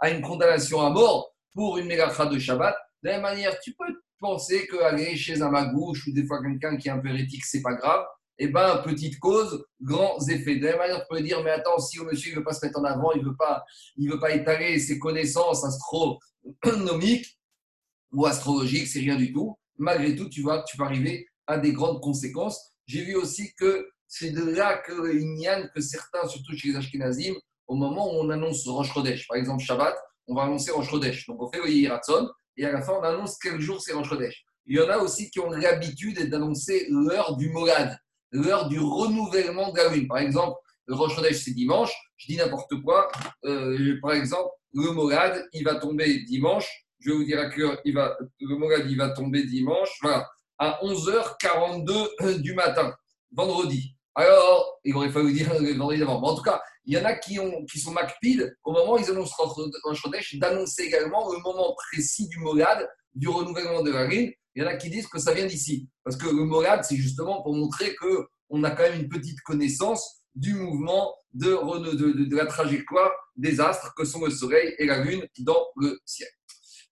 [0.00, 2.76] à une condamnation à mort pour une mégacha de Shabbat.
[3.02, 6.76] De la même manière, tu peux penser qu'aller chez un magouche ou des fois quelqu'un
[6.76, 8.04] qui est un peu hérétique, c'est pas grave.
[8.38, 10.56] Eh bien, petite cause, grands effets.
[10.56, 12.52] De la même manière, on peut dire, mais attends, si le monsieur ne veut pas
[12.52, 13.64] se mettre en avant, il ne veut, pas,
[13.96, 17.36] il veut pas étaler ses connaissances astronomiques
[18.12, 21.72] ou astrologiques, c'est rien du tout malgré tout, tu vois, tu vas arriver à des
[21.72, 22.72] grandes conséquences.
[22.86, 26.76] J'ai vu aussi que c'est de là qu'il n'y a que certains, surtout chez les
[26.76, 27.34] Ashkenazim,
[27.66, 29.94] au moment où on annonce Rosh Chodesh, par exemple Shabbat,
[30.26, 31.26] on va annoncer Rosh Chodesh.
[31.26, 34.08] Donc on fait le Yiratson et à la fin on annonce quel jour c'est Rosh
[34.08, 34.44] Chodesh.
[34.66, 37.98] Il y en a aussi qui ont l'habitude d'annoncer l'heure du Molad,
[38.32, 40.08] l'heure du renouvellement de la lune.
[40.08, 43.10] Par exemple, le Rosh Chodesh c'est dimanche, je dis n'importe quoi.
[43.44, 48.18] Euh, par exemple, le Molad, il va tomber dimanche, je vais vous dire à va,
[48.40, 52.92] le Mogad, il va tomber dimanche, voilà, à 11h42 du matin,
[53.32, 53.94] vendredi.
[54.14, 56.20] Alors, il aurait fallu dire vendredi d'avant.
[56.20, 59.10] en tout cas, il y en a qui, ont, sont MacPid au moment où ils
[59.10, 59.36] annoncent
[59.84, 64.32] en Chodesh, d'annoncer également le moment précis du Mogad, du renouvellement de la ligne.
[64.54, 65.88] Il y en a qui disent que ça vient d'ici.
[66.02, 70.22] Parce que le Mogad, c'est justement pour montrer qu'on a quand même une petite connaissance
[70.34, 71.50] du mouvement de,
[71.94, 76.00] de, de la trajectoire des astres que sont le Soleil et la Lune dans le
[76.04, 76.28] ciel.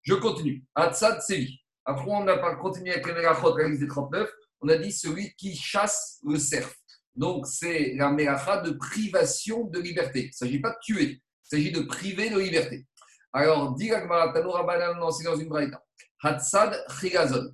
[0.07, 0.65] Je continue.
[0.77, 1.59] Hatzad Sevi.
[1.85, 4.31] Après, on a continué avec les Mélachot, la liste des 39.
[4.61, 6.73] On a dit celui qui chasse le cerf.
[7.17, 10.21] Donc, c'est la Mélacha de privation de liberté.
[10.21, 11.11] Il ne s'agit pas de tuer.
[11.11, 12.87] Il s'agit de priver de liberté.
[13.33, 15.83] Alors, dit Banan, c'est dans une braïta.
[16.23, 17.53] Hatzad Chigazon.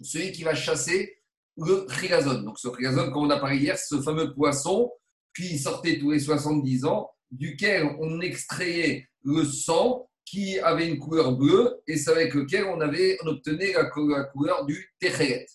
[0.00, 1.18] Celui qui va chasser
[1.58, 2.42] le Chigazon.
[2.44, 4.90] Donc, ce Chigazon, comme on a parlé hier, ce fameux poisson
[5.36, 11.32] qui sortait tous les 70 ans, duquel on extrayait le sang qui avait une couleur
[11.32, 15.46] bleue et c'est avec lequel on, avait, on obtenait la, couleur du Techeret.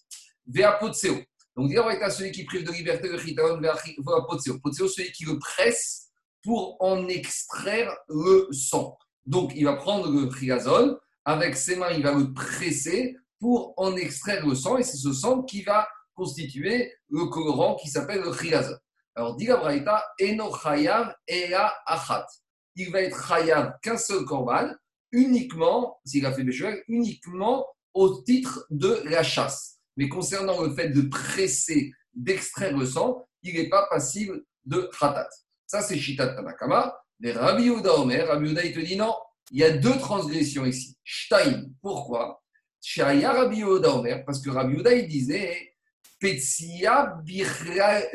[0.47, 1.15] Veapotseo.
[1.55, 4.59] Donc, dire à celui qui prive de liberté le Chitaron, Veapotseo.
[4.59, 6.09] Potseo, celui qui le presse
[6.43, 8.97] pour en extraire le sang.
[9.25, 13.95] Donc, il va prendre le chiazol, avec ses mains, il va le presser pour en
[13.95, 18.33] extraire le sang, et c'est ce sang qui va constituer le colorant qui s'appelle le
[18.33, 18.77] chiazol.
[19.15, 22.25] Alors, dit la Braïta, Eno Chayav Ela Achat
[22.75, 24.69] il va être chayav qu'un seul korban,
[25.12, 29.79] uniquement, s'il a fait Béchuel, uniquement au titre de la chasse.
[29.97, 35.29] Mais concernant le fait de presser, d'extraire le sang, il n'est pas passible de khatat.
[35.67, 36.95] Ça, c'est Shitat Tanakama.
[37.19, 39.13] Mais Rabbi Yehuda Omer, Rabbi il te dit non,
[39.51, 40.97] il y a deux transgressions ici.
[41.03, 42.41] Shtaim, pourquoi?
[42.81, 45.75] Shaya Rabbi Omer, parce que Rabbi Yehuda, il disait
[46.19, 47.17] Petsia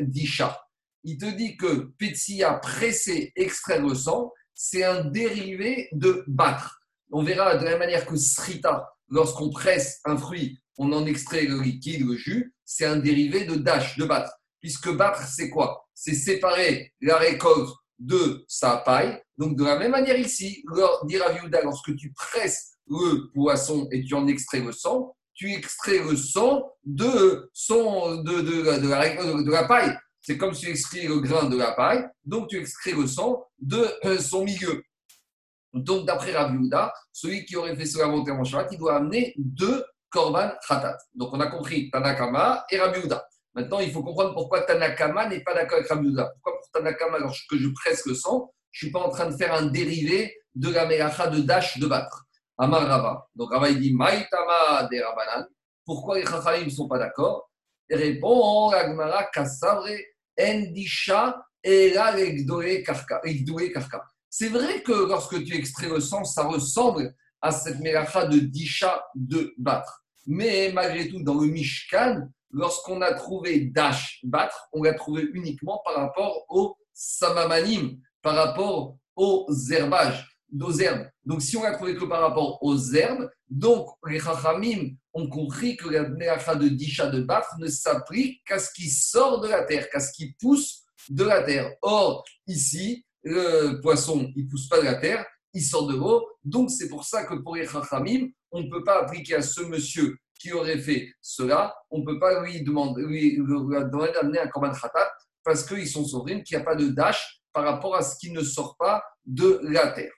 [0.01, 0.61] Disha.
[1.05, 6.83] Il te dit que Petsia, presser, extraire le sang, c'est un dérivé de battre.
[7.13, 11.45] On verra de la même manière que Srita, lorsqu'on presse un fruit, on en extrait
[11.45, 14.33] le liquide, le jus, c'est un dérivé de dash, de battre.
[14.61, 15.89] Puisque battre, c'est quoi?
[15.95, 19.23] C'est séparer la récolte de sa paille.
[19.39, 24.27] Donc, de la même manière ici, à lorsque tu presses le poisson et tu en
[24.27, 29.97] extrais le sang, tu extrais le sang de, son, de, de, la, de la paille.
[30.29, 33.47] C'est comme si tu extrais le grain de la paille, donc tu extrais le sang
[33.59, 34.85] de euh, son milieu.
[35.73, 36.69] Donc, d'après Rabbi
[37.15, 40.99] celui qui aurait fait cela en Shabbat, il doit amener deux korban khatat.
[41.15, 43.09] Donc, on a compris Tanakama et Rabbi
[43.55, 47.57] Maintenant, il faut comprendre pourquoi Tanakama n'est pas d'accord avec Rabbi Pourquoi pour Tanakama, lorsque
[47.57, 50.69] je presse le sang, je ne suis pas en train de faire un dérivé de
[50.69, 52.27] la melacha de dash de battre.
[52.59, 53.27] Amar Rava.
[53.35, 55.47] Donc, Rava, il dit Maïtama de Rabanan.
[55.87, 57.49] Pourquoi les Chachamim ne sont pas d'accord?
[57.89, 59.89] Et répond Agmara Kassabre
[64.31, 69.05] C'est vrai que lorsque tu extrais le sang, ça ressemble à cette mélacha de disha
[69.15, 70.05] de battre.
[70.27, 75.81] Mais malgré tout, dans le Mishkan, lorsqu'on a trouvé dash, battre, on l'a trouvé uniquement
[75.85, 81.09] par rapport au samamanim, par rapport aux herbages, aux herbes.
[81.25, 85.77] Donc si on l'a trouvé que par rapport aux herbes, donc les chachamim ont compris
[85.77, 89.65] que la mélacha de disha de battre ne s'applique qu'à ce qui sort de la
[89.65, 91.71] terre, qu'à ce qui pousse de la terre.
[91.83, 96.27] Or, ici, le poisson, il ne pousse pas de la terre, il sort de l'eau.
[96.45, 99.63] Donc, c'est pour ça que pour les Chachamim, on ne peut pas appliquer à ce
[99.63, 104.71] monsieur qui aurait fait cela, on ne peut pas lui demander, lui, d'amener un Korban
[104.71, 105.11] Khatat
[105.43, 108.31] parce qu'ils sont souverains, qu'il n'y a pas de dash par rapport à ce qui
[108.31, 110.13] ne sort pas de la terre.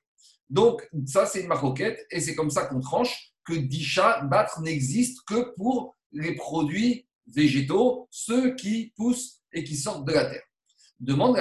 [0.50, 5.20] Donc, ça, c'est une maroquette et c'est comme ça qu'on tranche que Disha, battre n'existe
[5.26, 10.42] que pour les produits végétaux, ceux qui poussent et qui sortent de la terre.
[10.98, 11.36] Demande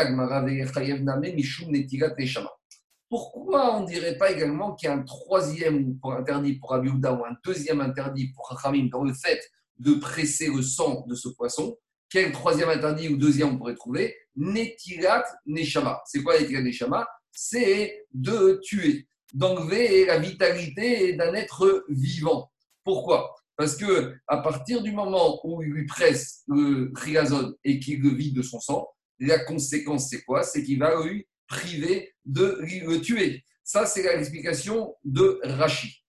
[3.09, 7.25] Pourquoi on ne dirait pas également qu'il y a un troisième interdit pour Abiouda ou
[7.25, 9.41] un deuxième interdit pour Chachamim dans le fait
[9.77, 11.77] de presser le sang de ce poisson?
[12.09, 14.15] Quel troisième interdit ou deuxième on pourrait trouver?
[14.35, 16.01] Netirat Neshama.
[16.05, 17.07] C'est quoi Netirat Neshama?
[17.31, 22.51] C'est de tuer, d'enlever la vitalité d'un être vivant.
[22.83, 23.35] Pourquoi?
[23.55, 28.09] Parce que à partir du moment où il lui presse le triazone et qu'il le
[28.09, 28.87] vide de son sang,
[29.19, 30.43] la conséquence, c'est quoi?
[30.43, 33.43] C'est qu'il va lui priver de le tuer.
[33.63, 36.03] Ça, c'est l'explication de Rachi.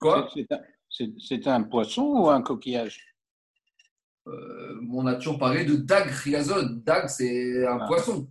[0.00, 0.28] Quoi?
[0.90, 3.14] C'est un poisson ou un coquillage?
[4.26, 6.82] Euh, On a toujours parlé de dag riazone.
[6.82, 7.86] Dag, c'est un ah.
[7.86, 8.28] poisson.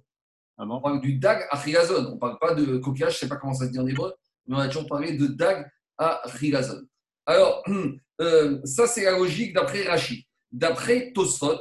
[0.57, 2.07] Ah on parle du dag à riazone.
[2.07, 3.87] On ne parle pas de coquillage, je ne sais pas comment ça se dit en
[3.87, 4.13] hébreu,
[4.47, 6.87] mais on a toujours parlé de dag à riazone.
[7.25, 7.63] Alors,
[8.21, 10.27] euh, ça, c'est la logique d'après Rachi.
[10.51, 11.59] D'après Tosfot,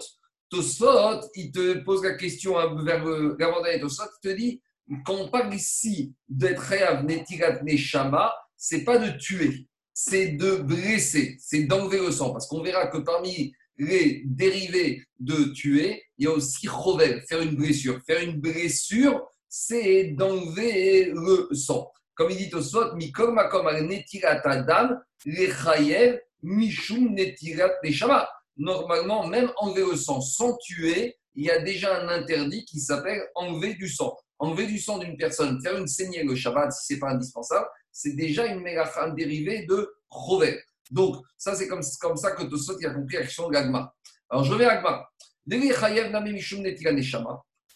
[0.50, 4.62] Tosfot, il te pose la question vers le Tosfot, il te dit
[5.04, 11.64] quand on parle ici d'être netirat neshama, c'est pas de tuer, c'est de blesser, c'est
[11.64, 12.32] d'enlever le sang.
[12.32, 17.40] Parce qu'on verra que parmi les dérivés de tuer, il y a aussi rovel, faire
[17.40, 18.00] une blessure.
[18.06, 21.90] Faire une blessure, c'est d'enlever le sang.
[22.14, 29.50] Comme il dit Tosfot, mikol makom al netirat adam, le mishum netirat neshama normalement, même
[29.56, 33.88] enlever le sang sans tuer, il y a déjà un interdit qui s'appelle enlever du
[33.88, 34.16] sang.
[34.38, 37.66] Enlever du sang d'une personne, faire une saignée le Shabbat, si ce n'est pas indispensable,
[37.90, 40.62] c'est déjà une mélacha dérivée de Rovet.
[40.92, 43.92] Donc, ça, c'est comme, ça que Tosot a compris la question de l'agma.
[44.28, 45.08] Alors, je vais à l'agma.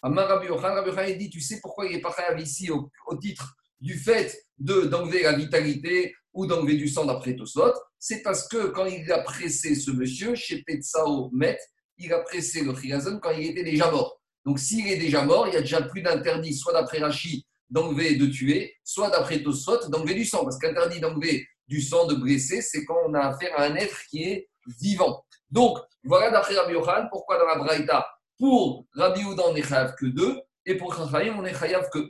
[0.03, 5.23] Rabbi Yochanan dit, tu sais pourquoi il est pas ici au, titre du fait d'enlever
[5.23, 9.75] la vitalité ou d'enlever du sang d'après Tosot, c'est parce que quand il a pressé
[9.75, 11.59] ce monsieur, chez Petsao Met,
[11.99, 14.21] il a pressé le Chiyazon quand il était déjà mort.
[14.45, 18.13] Donc s'il est déjà mort, il y a déjà plus d'interdit, soit d'après Rachi, d'enlever
[18.13, 20.45] et de tuer, soit d'après Tosot, d'enlever du sang.
[20.45, 23.99] Parce qu'interdit d'enlever du sang, de blesser, c'est quand on a affaire à un être
[24.09, 24.49] qui est
[24.81, 25.25] vivant.
[25.51, 28.07] Donc, voilà d'après Rabbi Yohan, pourquoi dans la Braïta,
[28.39, 32.09] pour Rabbi Oudan, on n'est que deux, et pour Chachaïm, on n'est que un.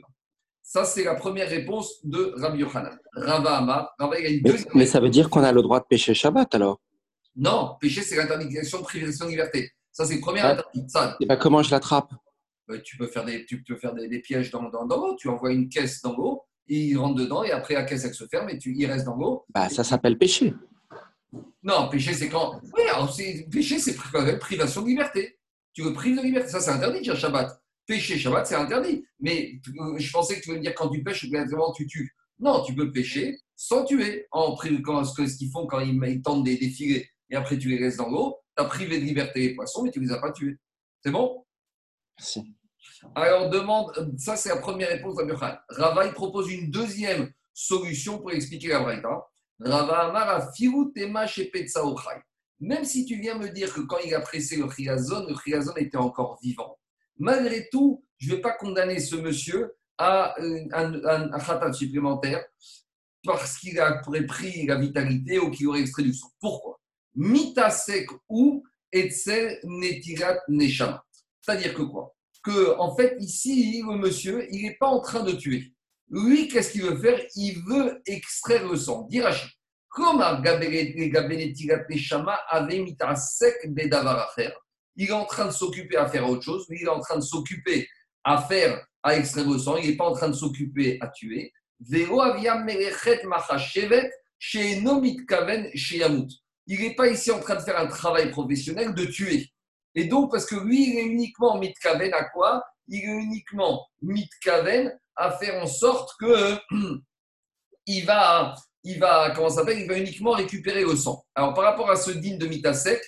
[0.61, 2.97] Ça, c'est la première réponse de Rabbi Yochanan.
[3.13, 3.95] Rava
[4.43, 6.81] deuxième mais, ça veut dire qu'on a le droit de pêcher Shabbat alors?
[7.35, 9.71] Non, pêcher, c'est l'interdiction de privation de liberté.
[9.91, 10.51] Ça, c'est le premier ah.
[10.51, 10.85] interdit.
[11.21, 12.11] Et ben, comment je l'attrape?
[12.67, 15.15] ben, Tu peux faire des, tu peux faire des, pièges dans, dans, l'eau.
[15.15, 18.25] Tu envoies une caisse dans l'eau il rentre dedans et après la caisse elle se
[18.27, 19.45] ferme et tu, il reste dans l'eau.
[19.53, 20.53] Bah, ça s'appelle péché.
[21.63, 22.59] Non, péché c'est quand.
[22.75, 25.37] Oui, alors c'est- péché c'est pri- privation de liberté.
[25.73, 26.49] Tu veux priver de liberté.
[26.49, 27.61] Ça c'est interdit, tiens, Shabbat.
[27.85, 29.05] Péché Shabbat c'est interdit.
[29.19, 32.15] Mais euh, je pensais que tu veux me dire quand tu pêches, obligatoirement tu tues.
[32.39, 34.27] Non, tu peux pêcher sans tuer.
[34.31, 37.69] En quand, ce qu'ils font quand ils, ils tentent des, des filets et après tu
[37.69, 40.19] les laisses dans l'eau, tu as privé de liberté les poissons, mais tu les as
[40.19, 40.57] pas tués.
[41.03, 41.43] C'est bon?
[42.19, 42.43] Merci.
[43.15, 45.57] Alors, demande, ça c'est la première réponse d'Abraham.
[45.69, 49.27] Rava, il propose une deuxième solution pour expliquer la Braïta.
[49.59, 52.21] Rava Amara, Firu Tema Shepetsa Ochai.
[52.59, 55.75] Même si tu viens me dire que quand il a pressé le Chiazon, le Chiazon
[55.75, 56.77] était encore vivant.
[57.17, 62.43] Malgré tout, je ne vais pas condamner ce monsieur à euh, un, un, supplémentaire
[63.23, 66.29] parce qu'il a pris la vitalité ou qu'il aurait extrait du sang.
[66.39, 66.79] Pourquoi?
[67.15, 71.03] Mitasek ou Etzel Netirat Neshama.
[71.41, 72.15] C'est-à-dire que quoi?
[72.77, 75.71] En fait, ici, le monsieur, il n'est pas en train de tuer.
[76.09, 77.19] Lui, qu'est-ce qu'il veut faire?
[77.35, 79.07] Il veut extraire le sang.
[79.09, 79.47] Dirachi.
[79.89, 80.93] Comme avait
[82.79, 84.53] mis un sec bedavar à faire,
[84.95, 86.65] il est en train de s'occuper à faire autre chose.
[86.69, 87.87] Il est en train de s'occuper
[88.23, 89.77] à faire, à extraire le sang.
[89.77, 91.51] Il n'est pas en train de s'occuper à tuer.
[96.69, 99.49] Il n'est pas ici en train de faire un travail professionnel de tuer.
[99.95, 102.63] Et donc, parce que lui, il est uniquement mitkaven à quoi?
[102.87, 106.57] Il est uniquement mitkaven à faire en sorte que
[107.87, 109.79] il va, il va, comment ça s'appelle?
[109.79, 111.23] Il va uniquement récupérer le sang.
[111.35, 113.01] Alors, par rapport à ce digne de mitasek,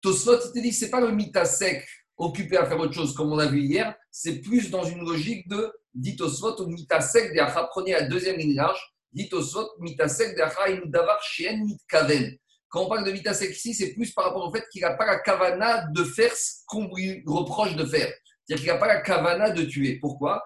[0.00, 3.38] Tosfot, il te dit, c'est pas le mitasek occupé à faire autre chose, comme on
[3.38, 7.66] a vu hier, c'est plus dans une logique de dit Tosfot ou mitasek de.
[7.70, 8.80] Prenez la deuxième ligne large,
[9.12, 12.36] dit Tosfot, mitasek de Acha, davar shien mitkaven.
[12.70, 15.04] Quand on parle de Vitasek ici, c'est plus par rapport au fait qu'il n'a pas
[15.04, 18.12] la kavana de faire ce qu'on lui reproche de faire.
[18.46, 19.98] C'est-à-dire qu'il n'a pas la kavana de tuer.
[20.00, 20.42] Pourquoi?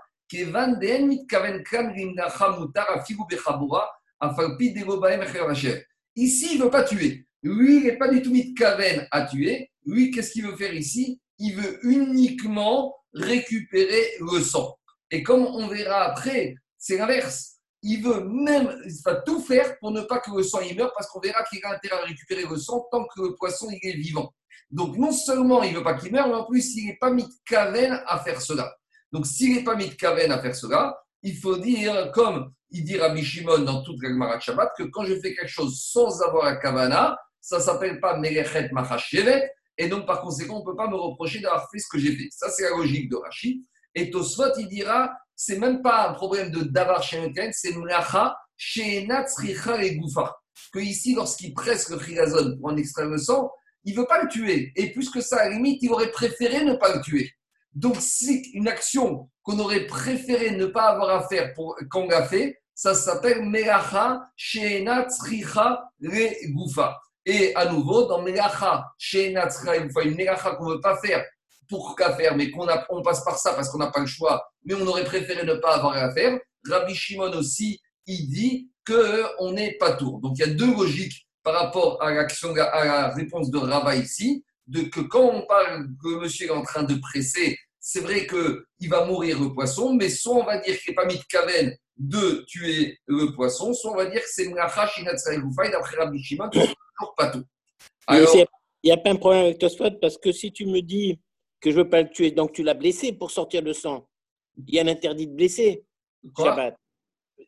[6.17, 7.27] Ici, il ne veut pas tuer.
[7.43, 9.71] Lui, il n'est pas du tout mitkaven à tuer.
[9.85, 11.21] Lui, qu'est-ce qu'il veut faire ici?
[11.39, 14.79] Il veut uniquement récupérer le sang.
[15.11, 17.54] Et comme on verra après, c'est l'inverse
[17.85, 21.07] il veut même, il va tout faire pour ne pas que le sang meure, parce
[21.09, 24.33] qu'on verra qu'il a intérêt à récupérer le sang tant que le poisson est vivant.
[24.71, 27.11] Donc non seulement il ne veut pas qu'il meure, mais en plus il n'est pas
[27.11, 28.75] mis de caven à faire cela.
[29.13, 32.85] Donc s'il n'est pas mis de caven à faire cela, il faut dire, comme il
[32.85, 36.47] dit Rabbi dans toute la de Shabbat, que quand je fais quelque chose sans avoir
[36.47, 40.77] la kavana, ça ne s'appelle pas Melechet Machashevet, et donc par conséquent on ne peut
[40.77, 42.29] pas me reprocher d'avoir fait ce que j'ai fait.
[42.31, 43.67] Ça c'est la logique de Rashi.
[43.95, 49.07] Et Tosfot il dira, c'est même pas un problème de davar chez c'est mlacha chez
[49.07, 50.37] Natsricha et Goufa.
[50.73, 53.51] Que ici, lorsqu'il presse le chilazon pour en extraire le sang,
[53.85, 54.73] il veut pas le tuer.
[54.77, 57.31] Et plus que ça, à la limite, il aurait préféré ne pas le tuer.
[57.75, 62.27] Donc, c'est une action qu'on aurait préféré ne pas avoir à faire pour qu'on l'a
[62.27, 66.99] fait, ça s'appelle melacha chez Natsricha et Goufa.
[67.27, 70.97] Et à nouveau, dans melacha chez Natsricha et Goufa, une melacha qu'on ne veut pas
[70.99, 71.25] faire
[71.69, 74.47] pour qu'à faire, mais qu'on on passe par ça parce qu'on n'a pas le choix,
[74.65, 76.39] mais on aurait préféré ne pas avoir à faire.
[76.69, 80.21] Rabbi Shimon aussi, il dit qu'on n'est pas tour.
[80.21, 83.95] Donc il y a deux logiques par rapport à, l'action, à la réponse de Rava
[83.97, 88.27] ici, de que quand on parle que monsieur est en train de presser, c'est vrai
[88.27, 91.77] qu'il va mourir le poisson, mais soit on va dire qu'il n'est pas mis de
[91.97, 96.21] de tuer le poisson, soit on va dire que c'est Mlacha Shinatzra Goufaï d'après Rabbi
[96.23, 97.45] Shimon, toujours pas tout.
[98.07, 101.19] Alors, il n'y a pas un problème avec Tosfot parce que si tu me dis
[101.65, 104.07] que je ne veux pas le tuer, donc tu l'as blessé pour sortir le sang.
[104.69, 105.83] Il y a un interdit de blesser.
[106.39, 106.77] Shabbat.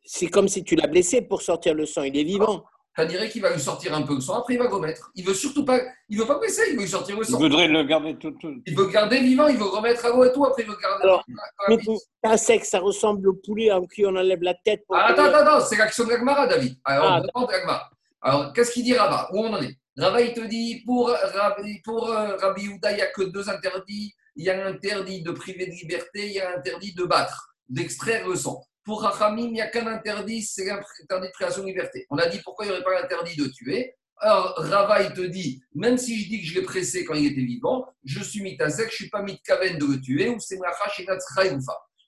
[0.04, 2.02] C'est comme si tu l'as blessé pour sortir le sang.
[2.02, 2.64] Il est vivant.
[2.96, 5.10] Ça dirait qu'il va lui sortir un peu le sang, après il va remettre.
[5.14, 7.36] Il veut surtout pas, il veut pas blesser, il veut lui sortir le sang.
[7.38, 8.30] Il voudrait le garder tout.
[8.40, 8.54] tout.
[8.64, 11.04] Il veut garder vivant, il veut remettre à l'eau et tout, après il veut garder.
[11.04, 11.22] Alors,
[11.68, 11.76] mais
[12.22, 14.82] un sec, ça ressemble au poulet à qui on enlève la tête.
[14.86, 16.78] Pour ah, attends, attends, attends, c'est l'action de l'Agmara, David.
[16.86, 17.90] Alors, ah, on demande l'Agmara.
[18.22, 19.28] Alors, qu'est-ce qu'il dit Rabat?
[19.34, 19.76] Où on en est?
[19.96, 21.14] Rabat, il te dit, pour
[21.84, 25.66] pour Rabbi Houda, il n'y a que deux interdits il y a l'interdit de priver
[25.66, 28.62] de liberté, il y a l'interdit de battre, d'extraire le sang.
[28.84, 32.06] Pour Rachamim, il n'y a qu'un interdit, c'est l'interdit de création de liberté.
[32.10, 33.94] On a dit pourquoi il n'y aurait pas l'interdit de tuer.
[34.18, 37.42] Alors, Rava, te dit, même si je dis que je l'ai pressé quand il était
[37.42, 40.38] vivant, je suis mis à sec, je ne suis pas mis de le tuer, ou
[40.38, 40.58] c'est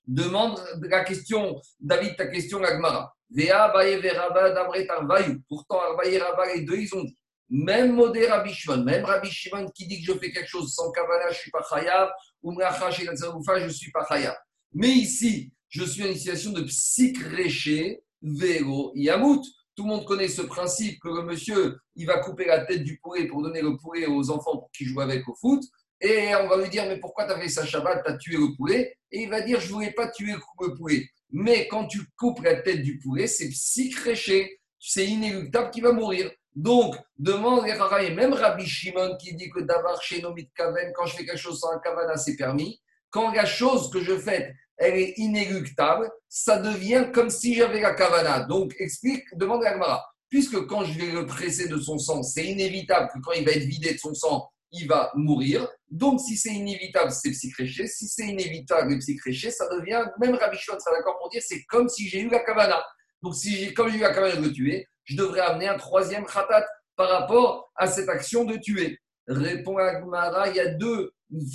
[0.06, 3.12] Demande la question, David, ta question, Agmara.
[3.30, 5.42] Vea, Baye, Veraba, Damret, Arvayu.
[5.48, 7.18] Pourtant, Arvaye et Rava, les deux, ils ont dit.
[7.50, 10.90] Même Modé Rabbi Shimon, même Rabbi Shimon qui dit que je fais quelque chose sans
[10.92, 12.10] Kavana, je ne suis pas Chayav,
[12.42, 14.36] ou Mlacha je ne suis pas Chayav.
[14.74, 19.42] Mais ici, je suis en situation de psychréché, Véro, Yamut.
[19.74, 22.98] Tout le monde connaît ce principe que le monsieur, il va couper la tête du
[22.98, 25.62] poulet pour donner le poulet aux enfants pour qu'ils jouent avec au foot.
[26.00, 28.36] Et on va lui dire, mais pourquoi tu as fait ça Shabbat, tu as tué
[28.36, 28.96] le poulet?
[29.12, 31.08] Et il va dire, je ne voulais pas tuer le poulet.
[31.30, 34.60] Mais quand tu coupes la tête du poulet, c'est psychréché.
[34.80, 36.30] C'est inéluctable qui va mourir.
[36.54, 41.16] Donc, demande les même Rabbi Shimon qui dit que d'avoir chez Nomit Kaven, quand je
[41.16, 42.80] fais quelque chose sans un Kavana, c'est permis.
[43.10, 47.94] Quand la chose que je fais, elle est inéluctable, ça devient comme si j'avais la
[47.94, 48.40] Kavana.
[48.40, 50.04] Donc, explique, demande à.
[50.28, 53.52] Puisque quand je vais le presser de son sang, c'est inévitable que quand il va
[53.52, 55.66] être vidé de son sang, il va mourir.
[55.90, 57.86] Donc, si c'est inévitable, c'est psychréché.
[57.86, 61.62] Si c'est inévitable et psychréché, ça devient, même Rabbi Shimon sera d'accord pour dire, c'est
[61.64, 62.82] comme si j'ai eu la Kavana.
[63.22, 66.26] Donc, si comme j'ai eu la Kavana de le tuer, je devrais amener un troisième
[66.26, 68.98] khatat par rapport à cette action de tuer.
[69.26, 71.46] Répond Agmara, il y a deux, il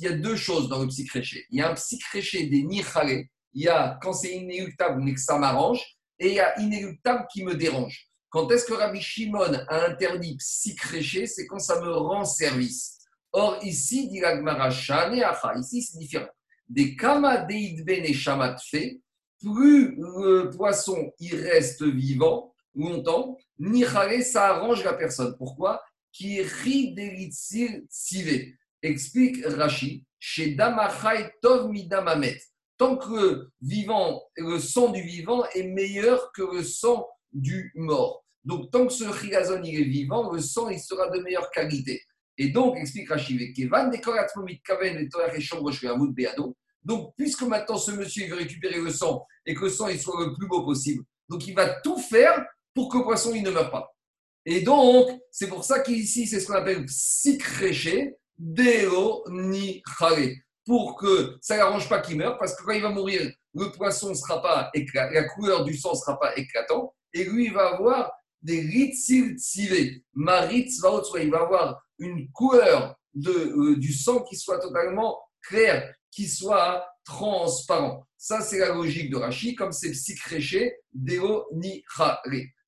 [0.00, 1.46] y a deux choses dans le psychréché.
[1.50, 5.20] Il y a un psychréché des nichale, il y a quand c'est inéluctable mais que
[5.20, 5.82] ça m'arrange,
[6.18, 8.08] et il y a inéluctable qui me dérange.
[8.30, 12.98] Quand est-ce que Rabbi Shimon a interdit psychréché C'est quand ça me rend service.
[13.32, 16.28] Or, ici, dit l'Agmara, ici c'est différent.
[16.68, 17.54] Des kama ben
[17.88, 18.56] et shamat
[19.42, 23.84] plus le poisson il reste vivant, longtemps, ni
[24.22, 25.34] ça arrange la personne.
[25.36, 25.82] Pourquoi?
[26.12, 26.94] Qui rit
[27.32, 28.56] sivé.
[28.82, 32.40] Explique Rashi, chez Damachai Tov Midamamet.
[32.76, 38.24] Tant que le, vivant, le sang du vivant est meilleur que le sang du mort.
[38.44, 42.02] Donc, tant que ce chigazon il est vivant, le sang il sera de meilleure qualité.
[42.38, 43.38] Et donc, explique Rashi,
[46.84, 50.24] donc, puisque maintenant ce monsieur veut récupérer le sang et que le sang il soit
[50.24, 52.44] le plus beau possible, donc il va tout faire
[52.74, 53.94] pour que le poisson il ne meure pas.
[54.44, 59.82] Et donc, c'est pour ça qu'ici, c'est ce qu'on appelle psychréché, deo ni
[60.64, 64.14] pour que ça n'arrange pas qu'il meure, parce que quand il va mourir, le poisson
[64.14, 67.74] sera pas éclatant, la couleur du sang ne sera pas éclatant, et lui, il va
[67.74, 70.04] avoir des ritzil tsivé.
[70.14, 70.80] Maritz
[71.20, 76.84] il va avoir une couleur de, euh, du sang qui soit totalement claire, qui soit
[77.04, 78.06] transparent.
[78.16, 81.84] Ça, c'est la logique de Rashi, comme c'est psychréché, deo ni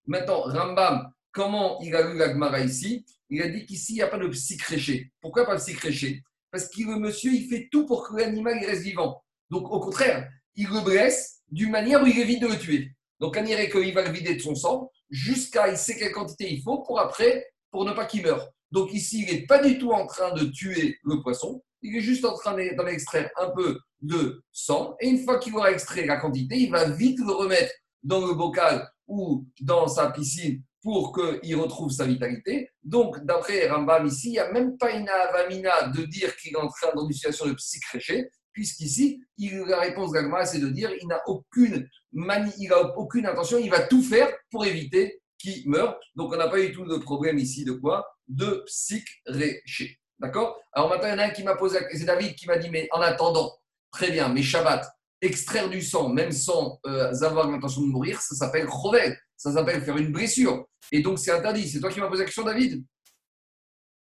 [0.07, 3.05] Maintenant, Rambam, comment il a lu la ici?
[3.31, 5.11] Il a dit qu'ici, il n'y a pas de psychréché.
[5.21, 8.83] Pourquoi pas de psychréché Parce que le monsieur, il fait tout pour que l'animal reste
[8.83, 9.23] vivant.
[9.51, 12.93] Donc, au contraire, il le blesse d'une manière où il évite de le tuer.
[13.19, 16.53] Donc, on dirait qu'il va le vider de son sang jusqu'à il sait quelle quantité
[16.53, 18.51] il faut pour après, pour ne pas qu'il meure.
[18.71, 21.63] Donc, ici, il n'est pas du tout en train de tuer le poisson.
[21.81, 24.97] Il est juste en train d'en extraire un peu de sang.
[25.01, 28.35] Et une fois qu'il aura extrait la quantité, il va vite le remettre dans le
[28.35, 32.71] bocal ou dans sa piscine pour qu'il retrouve sa vitalité.
[32.83, 36.57] Donc, d'après Rambam ici, il n'y a même pas une avamina de dire qu'il est
[36.57, 41.09] en train dans une situation de psychréché, puisqu'ici, la réponse d'Agma, c'est de dire qu'il
[41.09, 45.99] n'a aucune, il aucune intention, il va tout faire pour éviter qu'il meure.
[46.15, 48.07] Donc, on n'a pas eu tout de problème ici de quoi?
[48.29, 49.99] De psychréché.
[50.19, 50.61] D'accord?
[50.73, 52.71] Alors maintenant, il y en a un qui m'a posé, c'est David qui m'a dit,
[52.71, 53.53] mais en attendant,
[53.91, 54.87] très bien, mais Shabbat,
[55.25, 59.83] extraire du sang, même sans euh, avoir l'intention de mourir, ça s'appelle chovel, ça s'appelle
[59.83, 60.67] faire une blessure.
[60.93, 61.69] Et donc, c'est interdit.
[61.69, 62.85] C'est toi qui m'as posé la question, David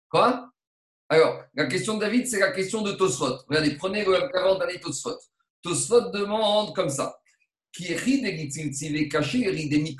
[0.08, 0.50] Quoi?
[1.08, 3.38] Alors, la question de David, c'est la question de Tosfot.
[3.48, 5.18] Regardez, prenez le 40 d'année Tosfot.
[5.62, 7.16] Tosfot demande comme ça.
[7.72, 9.96] Qui rit des caché, rit des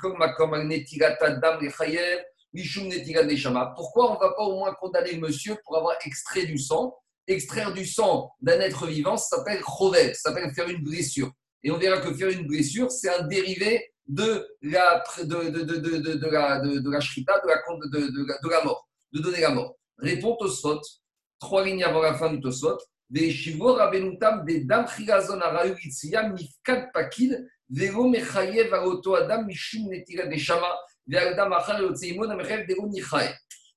[3.75, 6.97] Pourquoi on ne va pas au moins condamner le monsieur pour avoir extrait du sang?
[7.27, 11.31] Extraire du sang d'un être vivant, ça s'appelle chovet, ça s'appelle faire une blessure.
[11.63, 15.77] Et on verra que faire une blessure, c'est un dérivé de la, de, de, de,
[15.77, 19.77] de, la, de, la shrita, de la, de, la, mort, de donner la mort.
[19.97, 20.81] Répond Tosfot,
[21.39, 22.77] trois lignes avant la fin du Tosfot.
[23.09, 30.27] Des shivor abenutam des dam chigazon arayu nifkat pakil vero mechayev aoto adam mishum netira
[30.27, 30.73] de shama
[31.05, 33.35] ve'adam achar yotzeimon amechev dero nichaye.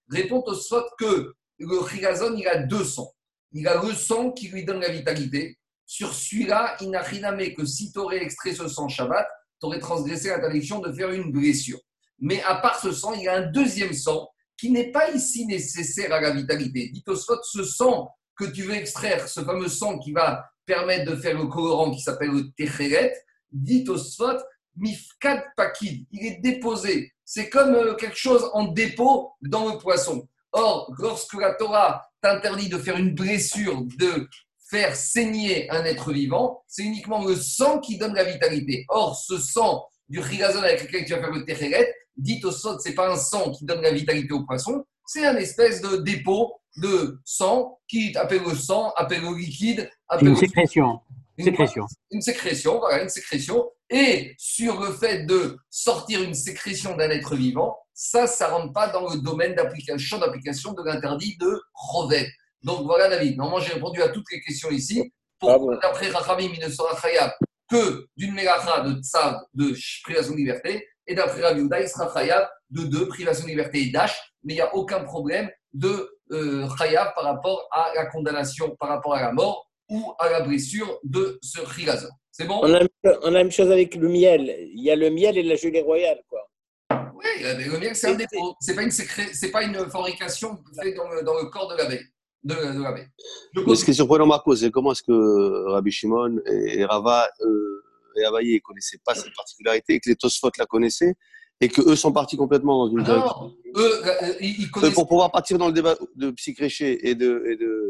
[0.09, 3.11] Répond Tosfot que le chigazon, il a deux sons
[3.55, 5.59] il a le sang qui lui donne la vitalité.
[5.87, 9.27] Sur celui-là, il n'a rien à que si tu aurais extrait ce sang Shabbat,
[9.61, 11.79] tu aurais transgressé l'interdiction de faire une blessure.
[12.19, 15.47] Mais à part ce sang, il y a un deuxième sang qui n'est pas ici
[15.47, 16.89] nécessaire à la vitalité.
[16.89, 21.39] Dit ce sang que tu veux extraire, ce fameux sang qui va permettre de faire
[21.39, 23.15] le colorant qui s'appelle le Techeret,
[23.53, 24.39] dit Osphot,
[24.77, 27.13] Mifkat Pakid, il est déposé.
[27.25, 30.29] C'est comme euh, quelque chose en dépôt dans le poisson.
[30.55, 34.29] Or, lorsque la Torah interdit de faire une blessure, de
[34.71, 38.87] faire saigner un être vivant, c'est uniquement le sang qui donne la vitalité.
[38.89, 42.79] Or, ce sang du chigazon avec lequel tu vas faire le techeret, dit au sot,
[42.79, 46.55] c'est pas un sang qui donne la vitalité au poisson, c'est un espèce de dépôt
[46.77, 49.91] de sang qui appelle le sang, appelle le liquide.
[50.09, 51.01] Appelle une sécrétion.
[51.37, 51.87] Une sécrétion.
[52.13, 53.71] Une sécrétion, voilà, une sécrétion.
[53.91, 58.73] Et sur le fait de sortir une sécrétion d'un être vivant, ça, ça ne rentre
[58.73, 62.31] pas dans le domaine d'application, champ d'application de l'interdit de Rovet.
[62.63, 63.37] Donc voilà, David.
[63.37, 65.13] Normalement, j'ai répondu à toutes les questions ici.
[65.39, 67.31] Pour, D'après Rachamim, il ne sera khayab
[67.71, 72.49] que d'une mélacha de tsav, de privation de liberté, et d'après Rabbi il sera chayav
[72.71, 76.67] de deux, privation de liberté et dash, mais il n'y a aucun problème de euh,
[76.79, 81.39] par rapport à la condamnation, par rapport à la mort ou à la blessure de
[81.43, 82.09] ce chilazon.
[82.37, 82.59] C'est bon?
[82.63, 84.53] On a, on a, la même chose avec le miel.
[84.75, 86.51] Il y a le miel et la gelée royale, quoi.
[86.91, 88.57] Oui, le miel, c'est un dépôt.
[88.61, 92.05] Ce n'est pas, une pas une fabrication faite dans le, dans le corps de l'abeille.
[92.43, 93.07] De, de l'abeille.
[93.55, 97.85] Mais ce qui est surprenant, Marco, c'est comment est-ce que Rabbi Shimon et Rava euh,
[98.17, 101.15] et Abaye ne connaissaient pas cette particularité et que les Tosfot la connaissaient
[101.61, 103.55] et que eux sont partis complètement dans une direction.
[103.77, 104.93] Eux, euh, ils connaissent...
[104.93, 107.84] Pour pouvoir partir dans le débat de psychréché et de, et de,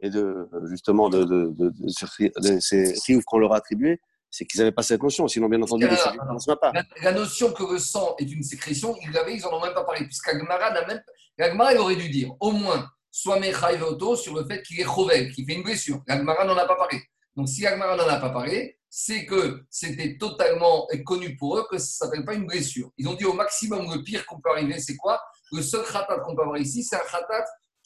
[0.00, 4.60] et de justement de, de, de, de ces rioufs qu'on leur a attribués, c'est qu'ils
[4.60, 5.26] n'avaient pas cette notion.
[5.26, 6.72] Sinon, bien entendu, ne pas.
[6.72, 9.74] La, la, notion que le sang est une sécrétion, ils l'avaient, ils n'en ont même
[9.74, 10.04] pas parlé.
[10.04, 11.00] Puisqu'Agmara n'a même.
[11.38, 15.32] Agmara, il aurait dû dire au moins soit Mechaïvoto sur le fait qu'il est Chovel,
[15.32, 16.02] qu'il fait une blessure.
[16.08, 17.00] Agmara n'en a pas parlé.
[17.36, 21.78] Donc, si Agmara n'en a pas parlé, c'est que c'était totalement connu pour eux que
[21.78, 22.90] ça ne s'appelle pas une blessure.
[22.96, 25.20] Ils ont dit au maximum, le pire qu'on peut arriver, c'est quoi?
[25.52, 27.44] Le seul khatat qu'on peut avoir ici, c'est un khatat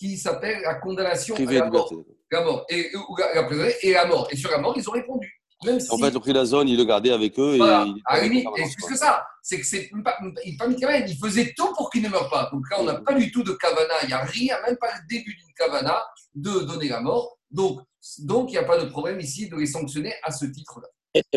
[0.08, 1.92] qui s'appelle la condamnation à la mort.
[2.30, 2.66] La mort.
[2.68, 4.26] Et, la, et la mort.
[4.30, 5.40] Et sur la mort, ils ont répondu.
[5.64, 7.56] Même en fait, le prix de la zone, il le gardait avec eux.
[7.56, 7.86] Voilà.
[7.86, 10.18] Et à limite, et plus que ça, c'est que c'est pas,
[10.58, 12.50] pas il faisait tout pour qu'il ne meure pas.
[12.52, 14.88] Donc là, on n'a pas du tout de kavana, il n'y a rien, même pas
[14.88, 16.02] le début d'une kavana
[16.34, 17.38] de donner la mort.
[17.52, 17.80] Donc,
[18.18, 20.88] donc il n'y a pas de problème ici de les sanctionner à ce titre-là.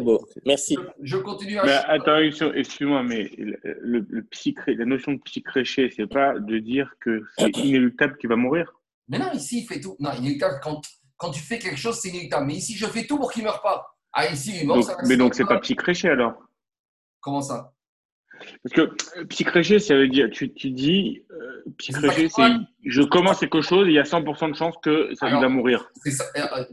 [0.02, 0.78] Beau, merci.
[1.02, 1.66] Je, continue à.
[1.66, 2.20] Mais attends,
[2.54, 4.28] excuse-moi, mais le, le,
[4.68, 8.72] la notion de psychréché, c'est pas de dire que c'est inéluctable qu'il va mourir?
[9.10, 9.98] Mais non, ici, il fait tout.
[10.00, 10.82] Non, inéluctable, quand,
[11.18, 12.46] quand tu fais quelque chose, c'est inéluctable.
[12.46, 13.86] Mais ici, je fais tout pour qu'il ne meure pas.
[14.14, 14.78] Ah, ici, il est mort.
[14.78, 16.42] Donc, mais donc, c'est pas psychréché alors?
[17.20, 17.74] Comment ça?
[18.64, 22.44] Parce que euh, psychréché, ça veut dire, tu, tu dis, euh, psychréché, c'est
[22.86, 25.90] je commence quelque chose et il y a 100% de chance que ça va mourir.
[26.04, 26.26] C'est ça.
[26.38, 26.64] Euh,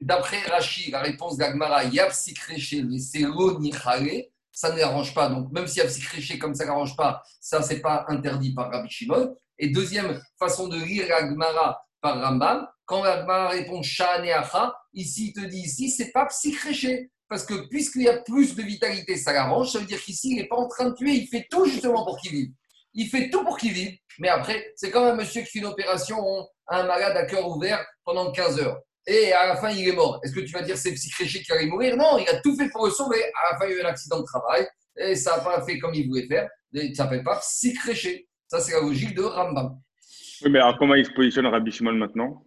[0.00, 5.14] D'après Rachid, la réponse d'Agmara, il y a psychréché, mais c'est l'onichale, ça ne l'arrange
[5.14, 5.28] pas.
[5.28, 8.54] Donc, même s'il y a psychréché comme ça ne l'arrange pas, ça, c'est pas interdit
[8.54, 9.36] par Rabbi Shimon.
[9.58, 15.46] Et deuxième façon de lire Agmara par Rambam, quand Agmara répond Sha'aneacha, ici, il te
[15.46, 17.10] dit ici, c'est pas psychréché.
[17.28, 19.72] Parce que puisqu'il y a plus de vitalité, ça l'arrange.
[19.72, 22.04] Ça veut dire qu'ici, il n'est pas en train de tuer, il fait tout justement
[22.04, 22.52] pour qu'il vive.
[22.92, 23.96] Il fait tout pour qu'il vive.
[24.18, 26.22] Mais après, c'est comme un monsieur qui fait une opération,
[26.68, 30.20] un malade à cœur ouvert pendant 15 heures et à la fin, il est mort.
[30.22, 31.96] Est-ce que tu vas dire c'est psychréché qui allait mourir?
[31.96, 33.22] Non, il a tout fait pour le sauver.
[33.42, 35.62] À la fin, il y a eu un accident de travail et ça n'a pas
[35.62, 36.48] fait comme il voulait faire.
[36.74, 38.28] Ça ne s'appelle pas psychréché.
[38.48, 39.78] Ça, c'est la logique de Rambam.
[40.42, 42.44] Oui, mais alors comment il se positionne Rabbi Shimon maintenant?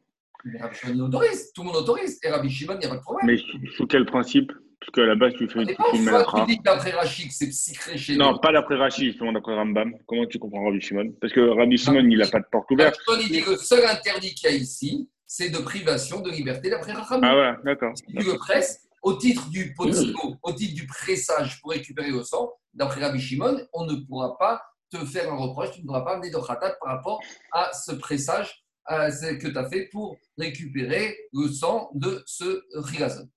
[0.59, 1.51] Rabbi Shimon autorise.
[1.53, 2.19] Tout le monde autorise.
[2.23, 3.27] Et Rabbi Shimon, il n'y a pas de problème.
[3.27, 3.37] Mais
[3.75, 4.51] sous quel principe?
[4.79, 8.15] Parce qu'à la base, tu fais une, Tu dis d'après Rachid c'est psychréché.
[8.15, 9.93] Non, pas d'après Rachid, justement, d'après Rambam.
[10.05, 11.13] Comment tu comprends Rabbi Shimon?
[11.19, 12.97] Parce que Rabbi Shimon, il n'a pas de porte ouverte.
[13.07, 16.21] Rabbi Shimon, il dit que le seul interdit qu'il y a ici, c'est de privation
[16.21, 17.27] de liberté d'après Rachamim.
[17.27, 17.93] Ah ouais, d'accord.
[17.95, 22.23] Si tu le presses, au titre du potino, au titre du pressage pour récupérer le
[22.23, 26.01] sang, d'après Rabbi Shimon, on ne pourra pas te faire un reproche, tu ne pourras
[26.01, 27.21] pas amener de khatat par rapport
[27.51, 33.27] à ce pressage que tu as fait pour récupérer le sang de ce rilazon.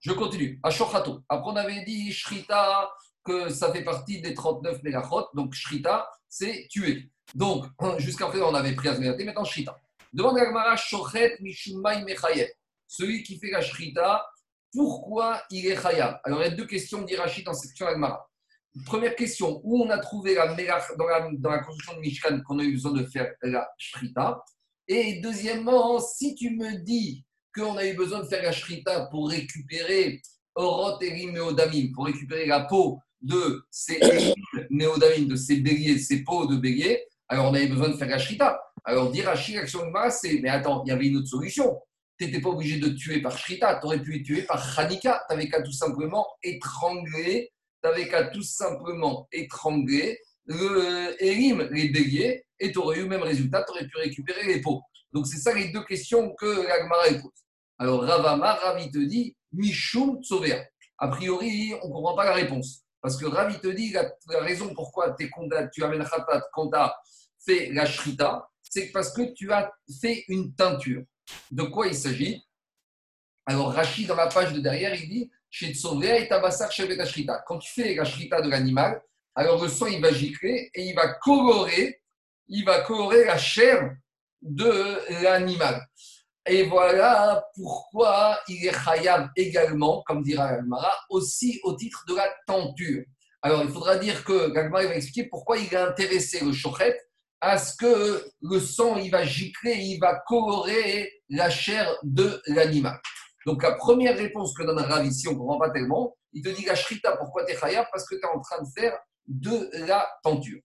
[0.00, 0.60] Je continue.
[0.62, 1.22] À Shochato.
[1.28, 2.90] Après, on avait dit Shrita,
[3.24, 5.26] que ça fait partie des 39 mégachot.
[5.34, 7.10] Donc, Shrita, c'est tuer.
[7.34, 7.64] Donc,
[7.98, 9.80] jusqu'à présent, on avait pris Azmerati, maintenant Shrita.
[10.14, 12.48] Demande à Shochet Mishumai Mechayev.
[12.86, 14.24] Celui qui fait la Shrita,
[14.72, 16.20] pourquoi il est Chayav?
[16.22, 18.24] Alors, il y a deux questions d'Irachid dans cette section Agmara.
[18.86, 22.60] Première question, où on a trouvé la, dans, la, dans la construction de Mishkan qu'on
[22.60, 24.44] a eu besoin de faire la Shrita?
[24.86, 29.30] Et deuxièmement, si tu me dis qu'on a eu besoin de faire la Shrita pour
[29.30, 30.22] récupérer
[30.54, 33.98] Orot Erim Neodamim, pour récupérer la peau de ces
[34.70, 38.18] Neodamim, de ces béliers, ces peaux de béliers, alors on avait besoin de faire la
[38.18, 38.60] Shrita.
[38.84, 41.80] Alors, dire à l'action de c'est mais attends, il y avait une autre solution.
[42.18, 45.24] Tu n'étais pas obligé de tuer par Shrita, tu aurais pu tuer par Hanika.
[45.28, 47.50] Tu n'avais qu'à tout simplement étrangler,
[47.82, 53.08] tu n'avais qu'à tout simplement étrangler le Erim, les béliers, et tu aurais eu le
[53.08, 54.82] même résultat, tu aurais pu récupérer les peaux.
[55.12, 57.30] Donc, c'est ça les deux questions que l'Agmara pose.
[57.78, 60.64] Alors, Ravama, Ravi te dit, Mishum Tsovea.
[60.98, 62.84] A priori, on ne comprend pas la réponse.
[63.00, 64.10] Parce que Ravi te dit, la,
[64.40, 65.28] raison pourquoi es
[65.72, 66.94] tu amènes Khatat quand tu as
[67.44, 71.04] fait la Shrita, c'est parce que tu as fait une teinture.
[71.50, 72.44] De quoi il s'agit?
[73.46, 75.30] Alors, Rachid, dans la page de derrière, il dit
[75.62, 76.28] et
[77.46, 79.00] Quand tu fais la shrita de l'animal,
[79.36, 82.02] alors le sang, il va gicler et il va colorer,
[82.48, 83.94] il va colorer la chair
[84.42, 85.86] de l'animal.
[86.44, 92.28] Et voilà pourquoi il est khayab également, comme dira Gagmara, aussi au titre de la
[92.44, 93.04] tenture.
[93.40, 96.98] Alors, il faudra dire que Gagmara va expliquer pourquoi il a intéressé le chochet
[97.44, 102.98] à ce que le sang il va gicler, il va colorer la chair de l'animal.
[103.44, 106.16] Donc la première réponse que donne Rav ici, on ne comprend pas tellement.
[106.32, 107.86] Il te dit la shrita, pourquoi tu es chayav?
[107.92, 110.58] Parce que tu es en train de faire de la tenture.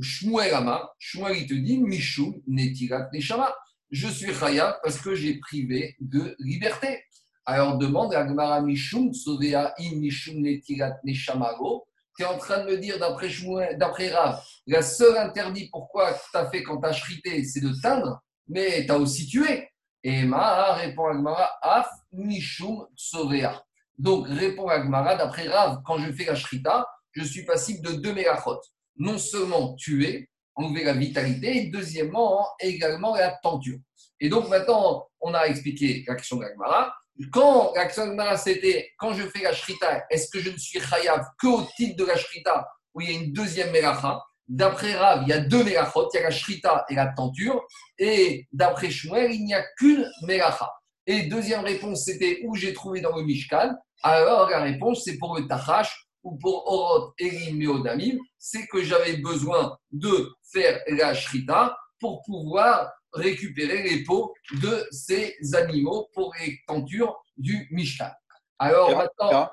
[0.00, 3.54] Shmuel Ama, Shmuel il te dit Mishum Netirat Neshama.
[3.92, 7.00] Je suis chayav parce que j'ai privé de liberté.
[7.46, 11.86] Alors demande à Gmara Mishum Sovea In Mishum Netirat Neshamaro.
[12.16, 13.28] Tu es en train de me dire, d'après
[13.76, 17.72] d'après Rav, la seule interdit pourquoi tu as fait quand tu as shrité, c'est de
[17.82, 19.68] teindre, mais tu as aussi tué.
[20.02, 23.64] Et Ma répond à Gmara Af Mishum Sovea.
[23.98, 27.92] Donc répond à Gmara, d'après Rav, quand je fais la shrita, je suis passible de
[27.94, 28.60] deux mégachot.
[28.96, 33.78] Non seulement tuer, enlever la vitalité, et deuxièmement, également la tenture.
[34.20, 36.94] Et donc maintenant, on a expliqué l'action de Gmara.
[37.32, 40.80] Quand l'action de Gmara, c'était quand je fais la shrita, est-ce que je ne suis
[40.80, 45.22] chayav qu'au titre de la shrita où il y a une deuxième mélacha D'après Rav,
[45.22, 47.64] il y a deux mélachot, il y a la shrita et la tenture.
[47.98, 50.70] Et d'après Shmuel, il n'y a qu'une mélacha.
[51.06, 53.74] Et deuxième réponse, c'était où j'ai trouvé dans le Mishkan.
[54.02, 59.18] Alors la réponse, c'est pour le Tachash ou pour Orot Erim Meodamim, c'est que j'avais
[59.18, 66.60] besoin de faire la shrita pour pouvoir récupérer les peaux de ces animaux pour les
[66.66, 68.10] tentures du Mishkan.
[68.58, 69.50] Alors maintenant,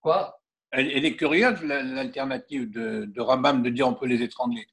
[0.00, 0.34] quoi?
[0.70, 4.66] Elle, est curieuse l'alternative de, de Rambam de dire on peut les étrangler.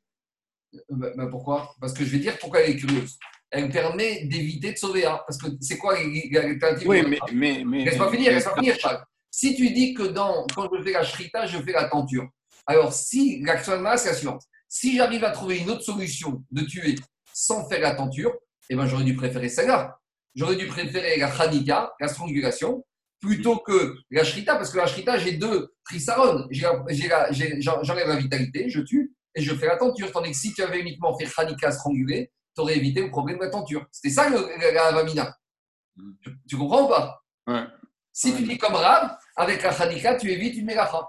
[0.74, 1.74] Euh, bah, bah, pourquoi?
[1.80, 3.18] Parce que je vais dire pourquoi elle est curieuse.
[3.50, 5.22] Elle permet d'éviter de sauver un.
[5.26, 7.86] Parce que c'est quoi l'alternative Oui, mais, mais, mais.
[7.86, 9.04] Laisse pas finir, laisse pas finir, Charles.
[9.32, 12.28] Si tu dis que dans, quand je fais la shrita, je fais la tenture,
[12.66, 14.44] alors si l'action c'est la suivante.
[14.68, 16.96] Si j'arrive à trouver une autre solution de tuer
[17.36, 18.34] sans faire la tenture,
[18.70, 20.00] eh ben, j'aurais dû préférer celle-là.
[20.36, 22.86] J'aurais dû préférer la chanika, la strangulation,
[23.20, 26.48] plutôt que la shrita, parce que la shrita, j'ai deux trisaron.
[26.50, 30.12] J'enlève la vitalité, je tue, et je fais la tenture.
[30.14, 33.44] Tandis que si tu avais uniquement fait chanika, strangulé, tu aurais évité le problème de
[33.44, 33.86] la tenture.
[33.92, 35.36] C'était ça la, vamina.
[35.98, 36.12] Mm.
[36.48, 37.22] Tu, comprends ou pas?
[37.48, 37.66] Ouais.
[38.14, 41.06] Si tu dis comme Rab, avec la Khanika, tu évites une mélacha.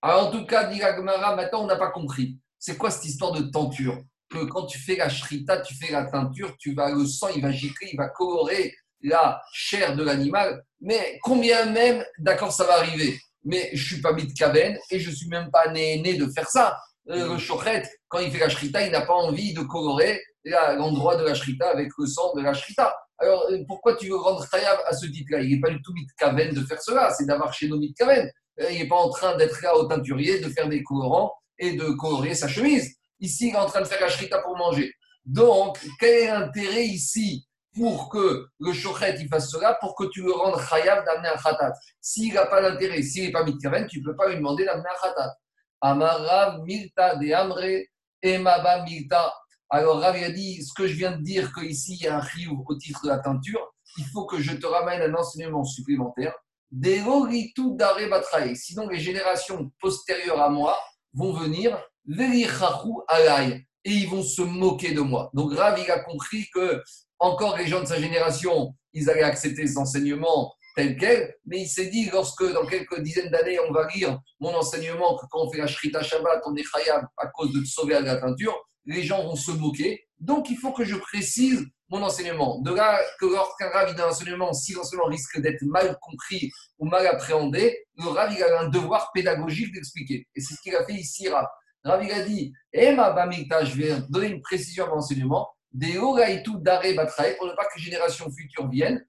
[0.00, 2.38] Alors, en tout cas, dit maintenant, on n'a pas compris.
[2.56, 4.00] C'est quoi cette histoire de tenture?
[4.30, 7.42] Que quand tu fais la shrita, tu fais la teinture, tu vas, le sang, il
[7.42, 10.62] va gicler, il va colorer la chair de l'animal.
[10.80, 13.18] Mais combien même, d'accord, ça va arriver.
[13.44, 16.48] Mais je suis pas cabane et je ne suis même pas né, né de faire
[16.48, 16.78] ça.
[17.08, 21.16] Euh, le chochet, quand il fait la shrita, il n'a pas envie de colorer l'endroit
[21.16, 22.94] de la shrita avec le sang de la shrita.
[23.18, 25.92] Alors, euh, pourquoi tu veux rendre Tayav à ce titre-là Il n'est pas du tout
[25.92, 28.30] mitkaven de faire cela, c'est d'avoir chez nos mitkaven.
[28.60, 31.72] Euh, il n'est pas en train d'être là au teinturier, de faire des colorants et
[31.72, 32.96] de colorer sa chemise.
[33.20, 34.92] Ici, il est en train de faire la shrita pour manger.
[35.24, 40.22] Donc, quel est l'intérêt ici pour que le shochet il fasse cela, pour que tu
[40.22, 41.72] le rendes chayav d'amener un khatat?
[42.00, 44.88] S'il n'a pas d'intérêt, s'il n'est pas mitkaven, tu ne peux pas lui demander d'amener
[44.88, 45.34] un khatat.
[45.82, 47.86] Amarav milta de amre
[48.22, 49.32] emaba milta
[49.72, 52.20] alors Rav a dit, ce que je viens de dire, qu'ici il y a un
[52.20, 56.34] riou au titre de la teinture, il faut que je te ramène un enseignement supplémentaire.
[58.54, 60.76] Sinon, les générations postérieures à moi
[61.14, 61.78] vont venir,
[63.84, 65.30] et ils vont se moquer de moi.
[65.34, 66.82] Donc Rav, il a compris que
[67.18, 71.68] encore les gens de sa génération, ils allaient accepter ces enseignements tel quel, mais il
[71.68, 75.50] s'est dit, lorsque dans quelques dizaines d'années, on va lire mon enseignement, que quand on
[75.50, 78.56] fait la Shrita Shabbat, on est khayab à cause de sauver à la teinture,
[78.86, 80.06] les gens vont se moquer.
[80.18, 82.60] Donc, il faut que je précise mon enseignement.
[82.60, 87.84] De là que lorsqu'un d'un enseignement, si l'enseignement risque d'être mal compris ou mal appréhendé,
[87.96, 90.26] le ravi a un devoir pédagogique d'expliquer.
[90.34, 91.46] Et c'est ce qu'il a fait ici, Rav.
[91.84, 95.48] Rav, a dit Emma Bamikta, je vais donner une précision à mon enseignement.
[95.72, 99.04] Des Oraitu Dare Batrae, pour ne pas que les générations futures viennent,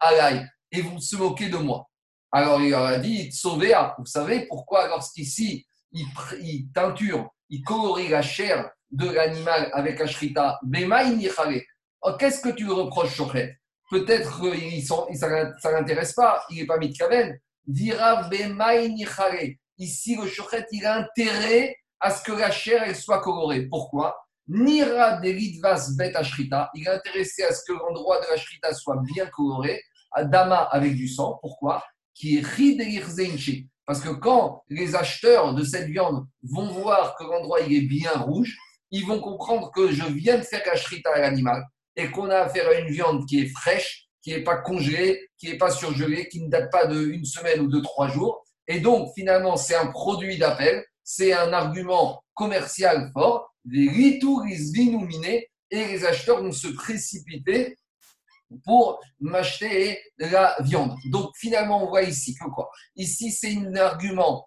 [0.00, 1.86] Alay, et vous se moquez de moi.
[2.30, 6.06] Alors, il a dit Sauvéa, vous savez pourquoi, lorsqu'ici, il,
[6.40, 10.58] il teinture il colorie la chair de l'animal avec Ashrita,
[12.02, 13.58] oh, Qu'est-ce que tu reproches, Shochet
[13.90, 17.38] Peut-être que ça ne l'intéresse pas, il n'est pas mis de kaven.
[17.66, 18.28] Dira
[19.78, 23.66] Ici, le Shochet, il a intérêt à ce que la chair elle soit colorée.
[23.68, 24.16] Pourquoi?
[24.46, 29.82] Nira Bet Ashrita, il est intéressé à ce que l'endroit de l'Ashrita soit bien coloré,
[30.12, 31.38] à Dama avec du sang.
[31.42, 31.84] Pourquoi?
[32.14, 32.42] Qui est
[33.88, 38.54] parce que quand les acheteurs de cette viande vont voir que l'endroit est bien rouge,
[38.90, 41.64] ils vont comprendre que je viens de faire la shrita à l'animal
[41.96, 45.48] et qu'on a affaire à une viande qui est fraîche, qui n'est pas congelée, qui
[45.48, 48.44] n'est pas surgelée, qui ne date pas d'une semaine ou de trois jours.
[48.66, 53.52] Et donc, finalement, c'est un produit d'appel, c'est un argument commercial fort.
[53.64, 54.44] Les ritours,
[55.70, 57.76] et les acheteurs vont se précipiter
[58.64, 60.96] pour m'acheter la viande.
[61.06, 62.70] Donc finalement, on voit ici que quoi?
[62.96, 64.46] Ici, c'est un, argument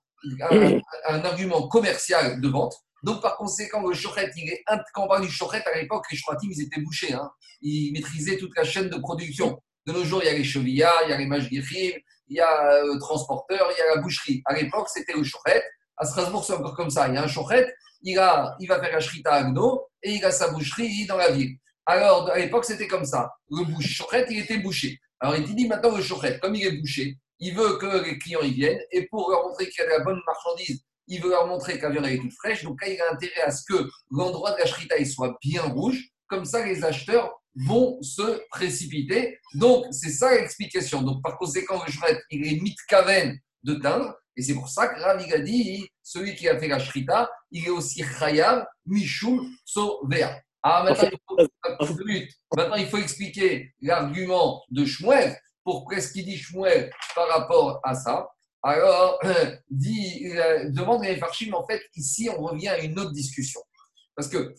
[1.68, 2.76] commercial de vente.
[3.04, 6.18] Donc par conséquent, le chochet, il est, quand on parle du chochet, à l'époque, les
[6.18, 7.14] chochetim, ils étaient bouchés.
[7.14, 7.30] Hein.
[7.62, 9.60] Ils maîtrisaient toute la chaîne de production.
[9.86, 12.40] De nos jours, il y a les chevillards, il y a les mashgichim, il y
[12.40, 14.42] a le transporteur, il y a la boucherie.
[14.46, 15.64] À l'époque, c'était le chochet.
[15.98, 17.08] À Strasbourg, c'est encore comme ça.
[17.08, 17.74] Il y a un chochet,
[18.04, 21.18] il, a, il va faire la shrita à Gno et il a sa boucherie dans
[21.18, 21.58] la ville.
[21.86, 23.32] Alors, à l'époque, c'était comme ça.
[23.50, 25.00] Le bouche, il était bouché.
[25.20, 28.42] Alors, il dit maintenant, le chochet, comme il est bouché, il veut que les clients
[28.42, 31.30] y viennent et pour leur montrer qu'il y a de la bonne marchandise, il veut
[31.30, 32.64] leur montrer que la viande est toute fraîche.
[32.64, 36.08] Donc, là, il a intérêt à ce que l'endroit de la shrita soit bien rouge.
[36.28, 39.38] Comme ça, les acheteurs vont se précipiter.
[39.56, 41.02] Donc, c'est ça l'explication.
[41.02, 44.16] Donc, par conséquent, le shret, il est mitkaven de teindre.
[44.38, 47.30] Et c'est pour ça que Rav, il a dit, celui qui a fait la shrita,
[47.52, 50.08] il est aussi chayav, mishum, so
[50.64, 51.98] Ah, maintenant, il faut,
[52.56, 55.38] maintenant, il faut expliquer l'argument de Shmuel.
[55.66, 58.30] Pourquoi est-ce qu'il dit Shmuel par rapport à ça?
[58.64, 59.20] Alors,
[59.70, 60.30] dit,
[60.70, 63.62] demande les Farshim, en fait, ici, on revient à une autre discussion.
[64.16, 64.54] Parce que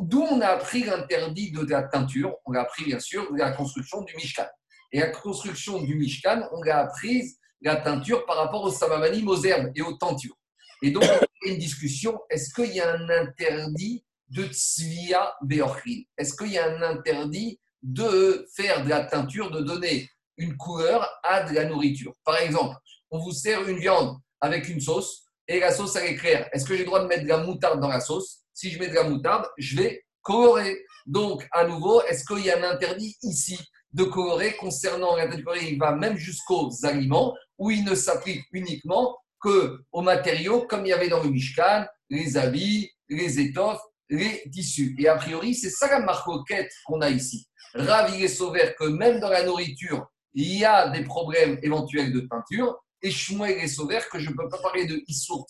[0.00, 3.52] D'où on a appris l'interdit de la teinture On a appris bien sûr de la
[3.52, 4.46] construction du Mishkan.
[4.90, 9.40] Et la construction du Mishkan, on a appris la teinture par rapport au samamanim, aux
[9.44, 10.36] herbes et aux tentures.
[10.82, 16.06] Et donc, y a une discussion est-ce qu'il y a un interdit de tsvia beorchil
[16.16, 21.08] Est-ce qu'il y a un interdit de faire de la teinture, de donner une couleur
[21.22, 22.14] à de la nourriture?
[22.24, 22.76] Par exemple,
[23.10, 26.48] on vous sert une viande avec une sauce et la sauce, elle est claire.
[26.52, 28.40] Est-ce que j'ai le droit de mettre de la moutarde dans la sauce?
[28.52, 30.78] Si je mets de la moutarde, je vais colorer.
[31.06, 33.58] Donc, à nouveau, est-ce qu'il y a un interdit ici
[33.92, 40.02] de colorer concernant l'interdit Il va même jusqu'aux aliments où il ne s'applique uniquement qu'aux
[40.02, 43.80] matériaux comme il y avait dans le Mishkan, les habits, les étoffes,
[44.10, 44.94] les tissus.
[44.98, 47.48] Et a priori, c'est ça la marcoquette qu'on a ici.
[47.74, 52.20] Ravi et Sauvert que même dans la nourriture, il y a des problèmes éventuels de
[52.20, 52.78] peinture.
[53.02, 55.46] Et Shmuel et Sauvert que je ne peux pas parler de Issour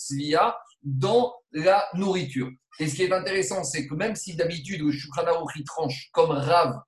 [0.83, 2.51] dans la nourriture.
[2.79, 5.25] Et ce qui est intéressant, c'est que même si d'habitude le Shulchan
[5.67, 6.79] tranche comme Rav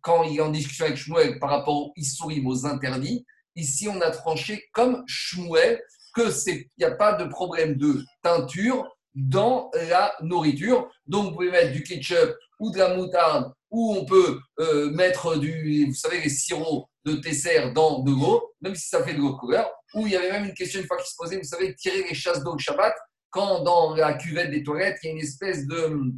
[0.00, 3.24] quand il est en discussion avec Shmuel par rapport aux Issourim, aux interdits,
[3.56, 5.80] ici on a tranché comme Shmuel
[6.14, 10.88] que c'est n'y a pas de problème de teinture dans la nourriture.
[11.06, 15.36] Donc vous pouvez mettre du ketchup ou de la moutarde ou on peut euh, mettre
[15.36, 19.18] du, vous savez, les sirops de tesser dans de l'eau, même si ça fait de
[19.18, 19.70] l'eau couleur.
[19.94, 22.04] Ou il y avait même une question une fois qui se posait, vous savez, tirer
[22.08, 22.94] les chasses d'eau le Shabbat
[23.30, 26.12] quand dans la cuvette des toilettes, il y a une espèce de,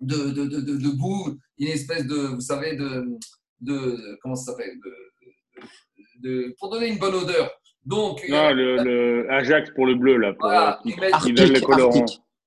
[0.00, 3.06] de, de, de, de boue, une espèce de, vous savez, de,
[3.60, 4.74] de comment ça s'appelle
[6.20, 7.50] de, Pour donner une bonne odeur.
[7.84, 10.94] Donc, non, le, Ajax pour le bleu, là, pour, voilà, qui,
[11.24, 12.04] qui donne les colorants.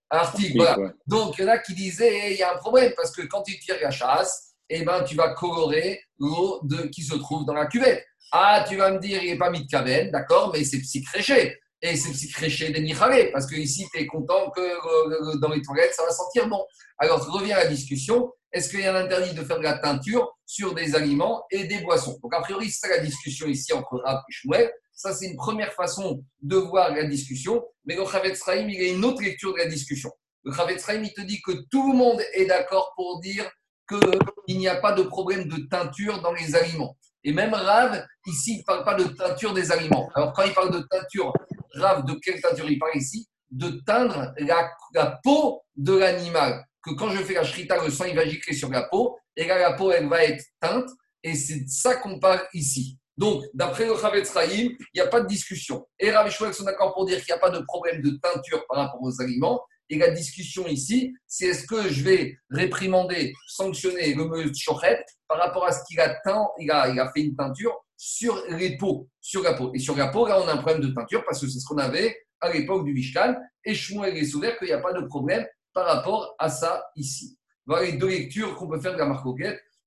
[0.10, 0.94] Arctique, voilà.
[1.08, 3.44] Donc, il y en a qui disaient, il y a un problème, parce que quand
[3.44, 6.62] tu tires la chasse, eh ben, tu vas colorer l'eau
[6.92, 8.06] qui se trouve dans la cuvette.
[8.38, 11.58] Ah, tu vas me dire, il n'est pas mis de caverne, d'accord, mais c'est psychréché
[11.82, 15.62] et c'est psychréché des Michalé, parce que ici, tu es content que euh, dans les
[15.62, 16.62] toilettes, ça va sentir bon.
[16.98, 19.78] Alors, revient à la discussion est-ce qu'il y a un interdit de faire de la
[19.78, 22.20] teinture sur des aliments et des boissons?
[22.22, 24.70] Donc, a priori, c'est la discussion ici entre Rav et Shmuel.
[24.92, 27.66] Ça, c'est une première façon de voir la discussion.
[27.86, 30.12] Mais le Chavetz Sraim, il y a une autre lecture de la discussion.
[30.44, 33.50] Le Chavetz Sraim, il te dit que tout le monde est d'accord pour dire
[33.88, 36.98] qu'il n'y a pas de problème de teinture dans les aliments.
[37.26, 40.10] Et même Rav, ici, il ne parle pas de teinture des aliments.
[40.14, 41.34] Alors, quand il parle de teinture
[41.76, 43.28] grave de quelle teinture il parle ici?
[43.50, 46.64] De teindre la, peau de l'animal.
[46.84, 49.48] Que quand je fais la shrita, le sang il va gicler sur la peau, et
[49.48, 50.88] là la peau elle va être teinte,
[51.24, 53.00] et c'est ça qu'on parle ici.
[53.18, 55.88] Donc, d'après le Chavetz Rahim, il n'y a pas de discussion.
[56.00, 58.64] Et Rav et sont d'accord pour dire qu'il n'y a pas de problème de teinture
[58.68, 59.64] par rapport aux aliments.
[59.90, 65.38] Et la discussion ici, c'est est-ce que je vais réprimander, sanctionner le monsieur Chochet par
[65.38, 68.78] rapport à ce qu'il a teint, il a, il a fait une teinture sur les
[68.78, 69.72] peaux, sur la peau.
[69.74, 71.66] Et sur la peau, là, on a un problème de teinture parce que c'est ce
[71.66, 73.36] qu'on avait à l'époque du Mishkan.
[73.64, 77.38] Et Shmuel est qu'il n'y a pas de problème par rapport à ça ici.
[77.66, 79.26] Voilà les deux lectures qu'on peut faire de la marque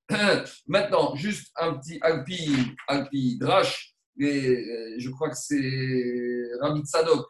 [0.67, 2.51] Maintenant, juste un petit Alpi,
[2.89, 7.27] Alpi Drash, euh, je crois que c'est Rabbi Tzadok.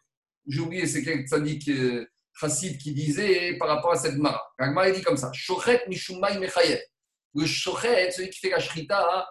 [0.47, 2.07] J'ai oublié, c'est quel tzaddik euh,
[2.39, 4.43] chassid qui disait par rapport à cette mara.
[4.59, 6.81] La mara dit comme ça Shochet mishumay mechayev.
[7.35, 9.27] Le shochet, celui qui fait la shrita,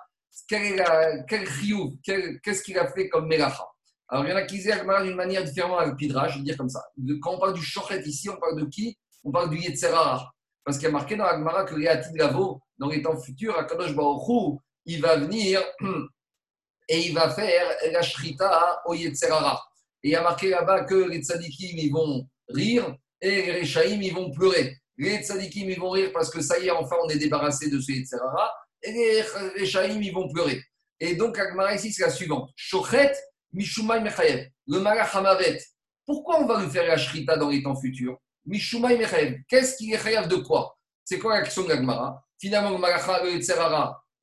[0.47, 3.65] quel, quel qu'est-ce qu'il a fait comme mélacha
[4.07, 6.43] Alors, il y en a qui disent Agmara d'une manière différente avec Pidrash, je vais
[6.43, 6.83] dire comme ça.
[7.21, 8.97] Quand on parle du shochet ici, on parle de qui?
[9.23, 10.31] On parle du Yetzerara.
[10.63, 13.95] Parce qu'il y a marqué dans Agmara que Yatid Gavo, dans les temps futurs, Akadosh
[13.95, 15.61] Baruch il va venir
[16.87, 19.61] et il va faire la shrita au Yetzerara.
[20.03, 23.99] Et il y a marqué là-bas que les tzadikim, ils vont rire et les rechaim,
[24.01, 24.77] ils vont pleurer.
[24.97, 27.79] Les tzadikim, ils vont rire parce que ça y est, enfin, on est débarrassé de
[27.79, 30.61] ce Yetzerara et les Rechaim, ils vont pleurer.
[30.99, 32.49] Et donc, Agmara ici, c'est la suivante.
[32.55, 33.13] Shochet,
[33.53, 34.49] Mishumay Mechayev.
[34.67, 35.59] Le Malach Hamavet.
[36.05, 38.17] Pourquoi on va lui faire la Shrita dans les temps futurs?
[38.45, 39.39] Mishumay Mechayev.
[39.47, 40.77] Qu'est-ce qu'il est chayav de quoi?
[41.03, 43.05] C'est quoi la question de l'Agmara Finalement, le Malach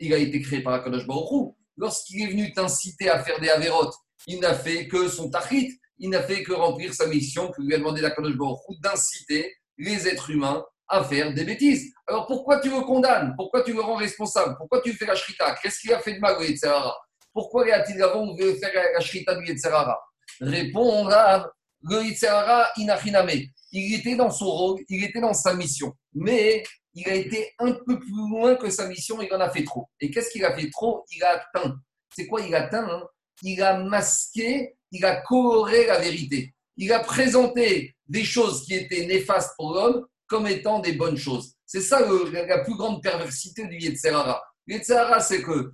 [0.00, 3.94] il a été créé par Akadosh Baruch lorsqu'il est venu t'inciter à faire des avérotes,
[4.26, 7.74] il n'a fait que son tachit, il n'a fait que remplir sa mission que lui
[7.74, 8.36] a demandé la Kadosh
[8.80, 11.92] d'inciter les êtres humains à faire des bêtises.
[12.06, 13.34] Alors pourquoi tu le condamnes?
[13.36, 14.56] Pourquoi tu le rends responsable?
[14.58, 15.54] Pourquoi tu fais la shrita?
[15.62, 16.96] Qu'est-ce qu'il a fait de mal Yetzerara
[17.32, 19.98] Pourquoi les Atilgavon veut faire la shrita du Yetzerara
[20.40, 21.48] Répond Rav,
[21.82, 23.30] le Yetzerara inachiname.
[23.72, 25.92] Il était dans son rôle, il était dans sa mission.
[26.12, 26.62] Mais
[26.94, 29.88] il a été un peu plus loin que sa mission, il en a fait trop.
[30.00, 31.04] Et qu'est-ce qu'il a fait trop?
[31.12, 31.76] Il a atteint.
[32.14, 33.02] C'est quoi il a atteint hein?
[33.42, 36.54] Il a masqué, il a coloré la vérité.
[36.76, 41.54] Il a présenté des choses qui étaient néfastes pour l'homme comme étant des bonnes choses.
[41.66, 44.40] C'est ça la plus grande perversité du Yetzerara.
[44.66, 45.72] Le Yetzerara, c'est que,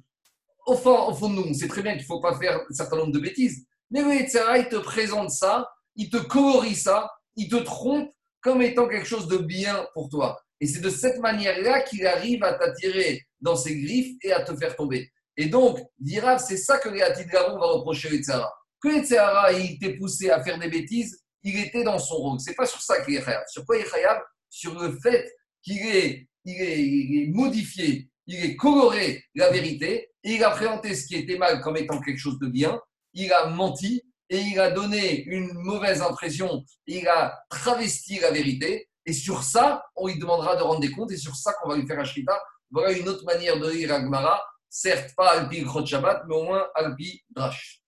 [0.67, 2.61] au fond, au fond de nous, on sait très bien qu'il ne faut pas faire
[2.69, 3.67] un certain nombre de bêtises.
[3.91, 8.11] Mais le Yetzerara, il te présente ça, il te colorie ça, il te trompe
[8.41, 10.41] comme étant quelque chose de bien pour toi.
[10.61, 14.57] Et c'est de cette manière-là qu'il arrive à t'attirer dans ses griffes et à te
[14.57, 15.11] faire tomber.
[15.37, 18.51] Et donc, dira, c'est ça que les Garon va reprocher au Yetzerara.
[18.83, 22.41] Que il t'ait poussé à faire des bêtises, il était dans son rôle.
[22.41, 23.43] C'est pas sur ça qu'il est khayab.
[23.49, 24.19] Sur quoi il est khayab?
[24.49, 25.31] Sur le fait
[25.63, 31.07] qu'il est, il est, il modifié, il est coloré la vérité, il a présenté ce
[31.07, 32.81] qui était mal comme étant quelque chose de bien,
[33.13, 38.89] il a menti, et il a donné une mauvaise impression, il a travesti la vérité,
[39.05, 41.77] et sur ça, on lui demandera de rendre des comptes, et sur ça qu'on va
[41.77, 42.41] lui faire un shrita.
[42.71, 47.25] Voilà une autre manière de lire Agmara, certes pas Alpi Shabbat, mais au moins Alpi
[47.31, 47.80] Drash.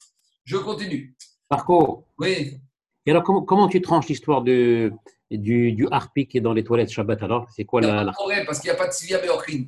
[0.45, 1.14] Je continue.
[1.51, 2.59] Marco, Oui,
[3.05, 4.93] et alors comment, comment tu tranches l'histoire de,
[5.30, 7.95] du, du harpi qui est dans les toilettes Shabbat alors C'est quoi il a la,
[7.97, 9.64] pas la- de problème parce qu'il n'y a pas de Sylvia Beorkin.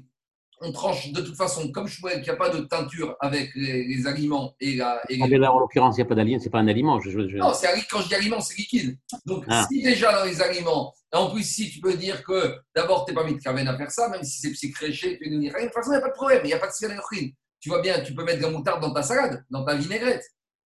[0.61, 3.51] On tranche de toute façon, comme je vois qu'il n'y a pas de teinture avec
[3.57, 5.01] les, les aliments et la.
[5.11, 6.69] et Ah, les- mais là, en l'occurrence, il n'y a pas d'aliment, c'est pas un
[6.69, 7.01] aliment.
[7.01, 7.89] Je, je- Non, c'est un liquide.
[7.91, 8.97] Quand je dis aliment, c'est liquide.
[9.27, 9.67] Donc, Ah.
[9.69, 13.17] si déjà dans les aliments, en plus, si tu peux dire que d'abord, tu n'es
[13.21, 15.73] pas mis de carven à faire ça, même si c'est psychréché, tu es de toute
[15.75, 17.29] façon, il n'y a pas de problème, il n'y a pas de Sylvia Beorkin.
[17.61, 20.25] Tu vois bien, tu peux mettre de la moutarde dans ta salade, dans ta vinaigrette.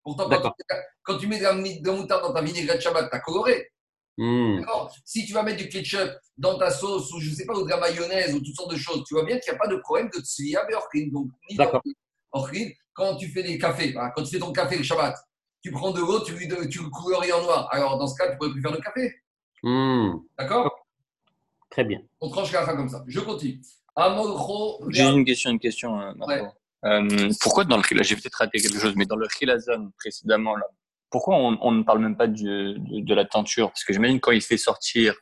[0.07, 0.65] Pourtant, quand, tu,
[1.03, 3.73] quand tu mets de la, de la moutarde dans ta vinaigrette Shabbat, tu as coloré.
[4.17, 4.61] Hmm.
[4.61, 7.65] D'accord Si tu vas mettre du ketchup dans ta sauce ou je sais pas, ou
[7.65, 9.67] de la mayonnaise ou toutes sortes de choses, tu vois bien qu'il n'y a pas
[9.67, 11.09] de problème de tsvia beorkin.
[11.11, 11.83] Donc, ni D'accord.
[12.31, 12.69] orkin.
[12.95, 15.17] Quand tu fais des cafés, hein, quand tu fais ton café le Shabbat,
[15.61, 17.69] tu prends de l'eau, tu, lui tu le colories en noir.
[17.73, 19.13] Alors, dans ce cas, tu ne pourrais plus faire de café.
[19.65, 20.19] Hmm.
[20.39, 20.87] D'accord
[21.69, 21.99] Très bien.
[22.21, 23.03] On tranche la fin comme ça.
[23.09, 23.61] Je continue.
[24.91, 25.97] J'ai une question, une question.
[25.97, 26.43] Ouais.
[26.87, 29.26] Euh, pourquoi dans le Khila- j'ai peut-être raté quelque chose, mais dans le
[29.99, 30.64] précédemment, là,
[31.11, 33.68] pourquoi on, on ne parle même pas du- de, de la teinture?
[33.70, 35.14] Parce que j'imagine quand il fait sortir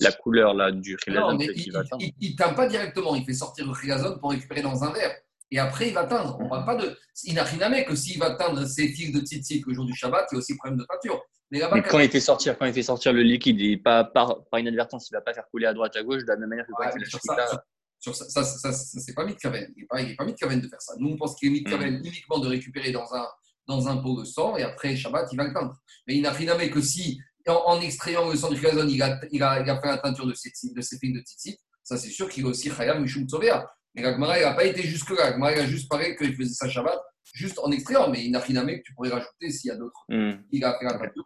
[0.00, 2.04] la couleur là, du mais c'est il va teindre.
[2.04, 3.14] ne teint pas directement.
[3.14, 5.14] Il fait sortir le chilazone pour récupérer dans un verre.
[5.50, 6.36] Et après, il va teindre.
[6.40, 6.98] On ne parle pas de.
[7.24, 9.84] Il n'a rien à mettre que s'il va teindre ses fils de tzitzit le jour
[9.86, 11.22] du Shabbat, il y a aussi problème de teinture.
[11.50, 14.02] Mais là-bas, Mais quand il fait sortir, quand il fait sortir le liquide et pas
[14.04, 16.48] par, par inadvertance, il va pas faire couler à droite à gauche de la même
[16.48, 17.64] manière que quand Ouais, il fait sur la ça, shrita.
[17.98, 19.72] Sur, ça, ça, ça, ça, c'est pas Mitkaven.
[19.76, 20.94] Il n'est pas, pas Mitkaven de faire ça.
[20.98, 23.26] Nous, on pense qu'il est Mitkaven uniquement de récupérer dans un,
[23.66, 25.76] dans un pot de sang et après Shabbat, il va le teindre.
[26.06, 28.86] Mais il n'a rien à mettre que si, en, en extrayant le sang du chazon,
[28.88, 31.20] il a, il, a, il a fait la teinture de ses, de ses fils de
[31.20, 33.68] tzitzit, ça c'est sûr qu'il a aussi Chayam Mishum Tzovea.
[33.94, 35.36] Mais l'Agmara, il n'a pas été jusque-là.
[35.36, 36.98] Il a juste parlé qu'il faisait sa Shabbat
[37.32, 40.04] juste en extrayant, mais il n'a rien que tu pourrais rajouter s'il y a d'autres.
[40.08, 40.34] Hmm.
[40.52, 41.24] Il a fait la teinture.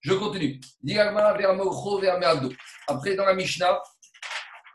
[0.00, 0.60] Je continue.
[2.88, 3.82] Après, dans la Mishnah,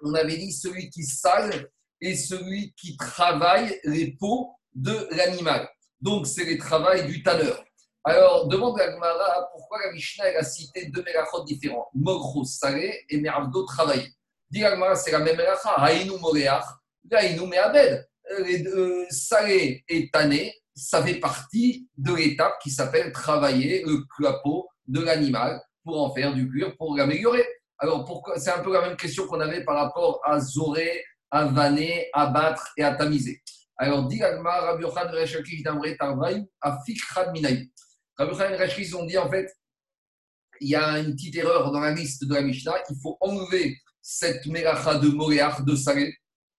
[0.04, 1.70] on avait dit celui qui sale
[2.02, 5.68] et celui qui travaille les peaux de l'animal.
[6.02, 7.64] Donc, c'est les travails du tanneur.
[8.04, 13.20] Alors, demande à Gmara pourquoi la Mishnah a cité deux mélachot différents, Mogro salé et
[13.20, 14.08] Meravdo travaillé.
[14.52, 16.66] Dit la Gemara, c'est la même mélacha, Haïnou moréach,
[17.12, 18.08] Haïnou meabed.
[18.32, 25.02] Euh, salé et tanné, ça fait partie de l'étape qui s'appelle travailler le clapeau de
[25.02, 27.46] l'animal pour en faire du cuir, pour l'améliorer.
[27.86, 32.10] Alors, c'est un peu la même question qu'on avait par rapport à Zoré, à vanner,
[32.14, 33.44] à battre et à tamiser.
[33.78, 37.70] Alors, dit Agma, Rabbi Yochan Reshaki, Damre Tarvaï, à Fikrad Minaï.
[38.18, 39.54] Rabbi Yochan et Reshaki, ils ont dit en fait,
[40.62, 43.78] il y a une petite erreur dans la liste de la Mishnah, il faut enlever
[44.02, 46.12] cette mélacha de moréach, de salé,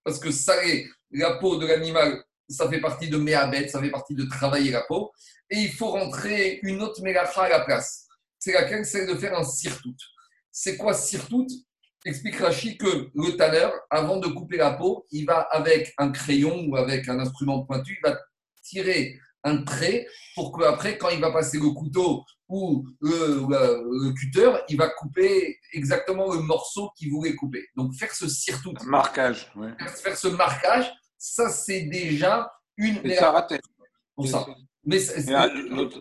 [0.05, 4.15] parce que salé, la peau de l'animal, ça fait partie de méabet, ça fait partie
[4.15, 5.11] de travailler la peau,
[5.51, 8.07] et il faut rentrer une autre mélacha à la place.
[8.39, 8.87] C'est laquelle?
[8.87, 9.97] C'est de faire un sirtout.
[10.59, 11.47] C'est quoi sirtout?
[12.07, 16.65] Explique Rachi que le tanneur, avant de couper la peau, il va avec un crayon
[16.67, 18.17] ou avec un instrument pointu, il va
[18.63, 24.13] tirer un trait pour qu'après, quand il va passer le couteau ou le, le- le
[24.15, 27.67] cutter, il va couper exactement le morceau qu'il voulait couper.
[27.77, 29.53] Donc faire ce sirtout, Un marquage.
[29.57, 29.73] Ouais.
[30.03, 33.61] faire ce marquage, ça c'est déjà une Et ça ratait.
[34.15, 34.47] pour ça.
[34.85, 35.01] Mais
[35.69, 36.01] l'autre-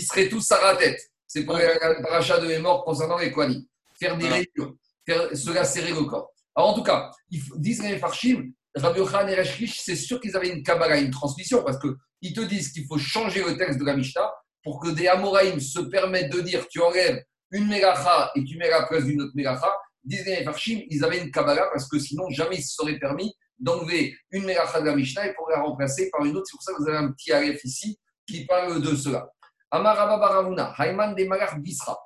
[0.00, 1.00] seraient tous à la tête.
[1.26, 3.62] C'est pour le parachat de mémoire concernant les Kohanim.
[3.98, 4.74] Faire des rayures,
[5.04, 6.30] faire se lacérer le corps.
[6.54, 10.36] Alors en tout cas, ils disent les Farshim, Rabbi Yochanan et Rashkish, c'est sûr qu'ils
[10.36, 13.84] avaient une Kabbalah, une transmission, parce qu'ils te disent qu'il faut changer le texte de
[13.84, 14.30] la Mishnah
[14.62, 18.68] pour que des Amoraïm se permettent de dire tu enlèves une Melacha et tu mets
[18.68, 19.70] la place d'une autre Melacha.
[20.04, 23.34] Disent les Farshim, ils avaient une Kabbalah parce que sinon jamais ils se seraient permis
[23.58, 26.46] d'enlever une Melacha de la Mishnah et pour la remplacer par une autre.
[26.46, 29.28] C'est pour ça que vous avez un petit Aleph ici qui parle de cela.
[29.70, 31.98] Amaraba Baravuna, Hayman de Malar Bisra,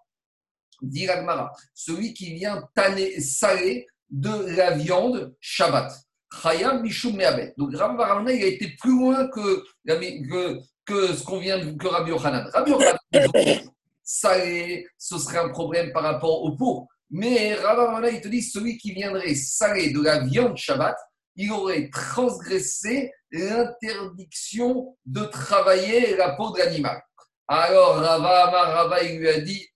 [0.83, 1.07] dit
[1.75, 5.93] celui qui vient tanner, saler de la viande Shabbat.
[6.43, 7.55] Chayam Mishum Meabet.
[7.57, 11.73] Donc Rabbi Baravuna, il a été plus loin que, que, que ce qu'on vient de
[11.73, 12.49] que Rabbi Yochanan.
[12.53, 12.99] Rabbi Yochanan,
[14.03, 16.87] salé, ce serait un problème par rapport au pot.
[17.11, 20.97] Mais Rabbi Baravuna, il te dit, celui qui viendrait saler de la viande Shabbat,
[21.37, 27.01] il aurait transgressé l'interdiction de travailler la peau de l'animal.
[27.53, 29.67] Alors Rava Amar Rava il lui a dit.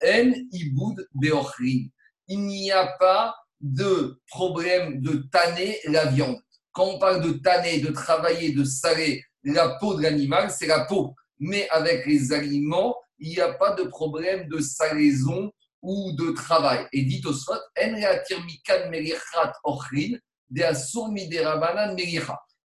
[2.28, 6.38] Il n'y a pas de problème de tanner la viande.
[6.70, 10.84] Quand on parle de tanner, de travailler, de saler la peau de l'animal, c'est la
[10.84, 11.16] peau.
[11.40, 15.50] Mais avec les aliments, il n'y a pas de problème de salaison
[15.82, 16.86] ou de travail.
[16.92, 17.60] Et dit au soit.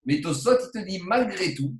[0.05, 1.73] Mais Tosot, il te dit malgré tout,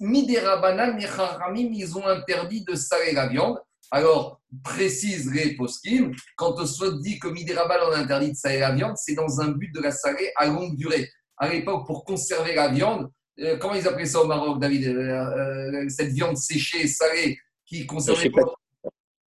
[0.00, 3.58] Miderabanan, les ils ont interdit de saler la viande.
[3.90, 8.72] Alors, précise les poskim, quand on soit dit que Miderabanan a interdit de saler la
[8.72, 11.08] viande, c'est dans un but de la saler à longue durée.
[11.36, 15.80] À l'époque, pour conserver la viande, euh, comment ils appelaient ça au Maroc, David euh,
[15.80, 18.30] euh, Cette viande séchée, salée, qui conservait.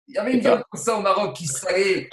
[0.07, 2.09] Il y avait une viande comme ça au Maroc qui salait.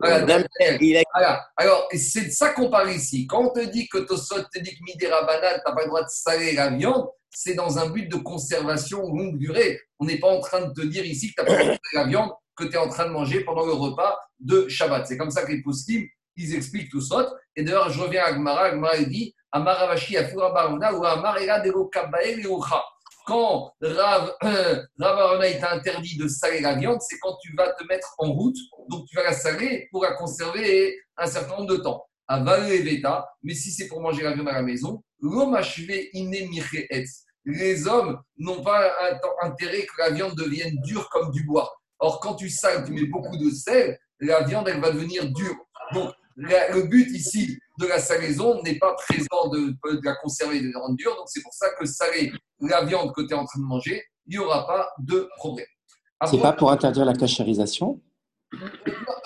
[0.00, 3.26] Voilà, Alors, c'est de ça qu'on parle ici.
[3.26, 5.88] Quand on te dit que Tosot te dit que Midera banane, tu n'as pas le
[5.88, 9.80] droit de saler la viande, c'est dans un but de conservation longue durée.
[9.98, 11.74] On n'est pas en train de te dire ici que tu n'as pas le droit
[11.74, 14.68] de saler la viande que tu es en train de manger pendant le repas de
[14.68, 15.06] Shabbat.
[15.06, 16.04] C'est comme ça que les poskim,
[16.36, 17.32] ils expliquent tout ça.
[17.56, 18.64] Et d'ailleurs, je reviens à Agmara.
[18.64, 22.46] Agmara, dit Amaravashi Afura Baruna ou Amarela de Kabael
[23.28, 28.14] quand Rav, euh, Rav interdit de saler la viande, c'est quand tu vas te mettre
[28.16, 28.56] en route,
[28.88, 32.04] donc tu vas la saler pour la conserver un certain nombre de temps.
[32.26, 35.02] À Veta, mais si c'est pour manger la viande à la maison,
[37.44, 38.92] les hommes n'ont pas
[39.42, 41.72] intérêt que la viande devienne dure comme du bois.
[41.98, 45.56] Or, quand tu sales, tu mets beaucoup de sel, la viande, elle va devenir dure.
[45.94, 50.80] Donc, le but ici de la salaison n'est pas présent de, la conserver de la
[50.80, 51.14] rendre dure.
[51.16, 54.02] Donc, c'est pour ça que saler la viande que tu es en train de manger,
[54.26, 55.66] il n'y aura pas de problème.
[56.26, 58.00] C'est pas pour interdire la cachérisation?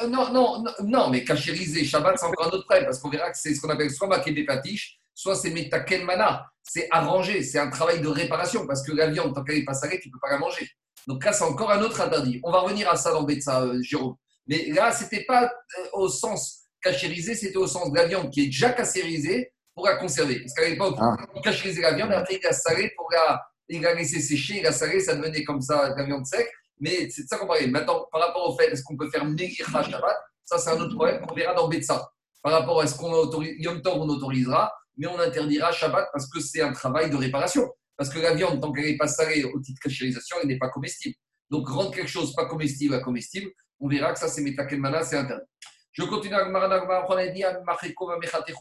[0.07, 3.31] Non, non, non, non, mais cachériser Shabbat, c'est encore un autre problème, parce qu'on verra
[3.31, 6.47] que c'est ce qu'on appelle soit maquet des patiches, soit c'est metaken mana.
[6.63, 9.75] C'est arranger, c'est un travail de réparation, parce que la viande, tant qu'elle n'est pas
[9.75, 10.69] salée, tu ne peux pas la manger.
[11.07, 12.41] Donc là, c'est encore un autre interdit.
[12.43, 14.17] On va revenir à ça dans Betsa, euh, Jérôme.
[14.47, 18.31] Mais là, ce n'était pas euh, au sens cachériser, c'était au sens de la viande
[18.31, 20.41] qui est déjà cachérisée pour la conserver.
[20.41, 21.17] Parce qu'à l'époque, ah.
[21.35, 24.63] on cachérisait la viande, après il la salé pour la, il la laisser sécher, il
[24.63, 26.47] la salé, ça devenait comme ça la viande sec.
[26.81, 27.69] Mais c'est de ça qu'on parlait.
[27.69, 30.95] Maintenant, par rapport au fait, est-ce qu'on peut faire Megirha Shabbat Ça, c'est un autre
[30.95, 32.11] problème qu'on verra dans Betsa.
[32.43, 36.29] Par rapport à est-ce qu'on autorise, Yom Tov, on autorisera, mais on interdira Shabbat parce
[36.29, 37.71] que c'est un travail de réparation.
[37.97, 40.59] Parce que la viande, tant qu'elle n'est pas salée au titre de cachérisation, elle n'est
[40.59, 41.15] pas comestible.
[41.51, 45.17] Donc, rendre quelque chose pas comestible à comestible, on verra que ça, c'est Metakelmana, c'est
[45.17, 45.45] interdit.
[45.93, 46.45] Je continue à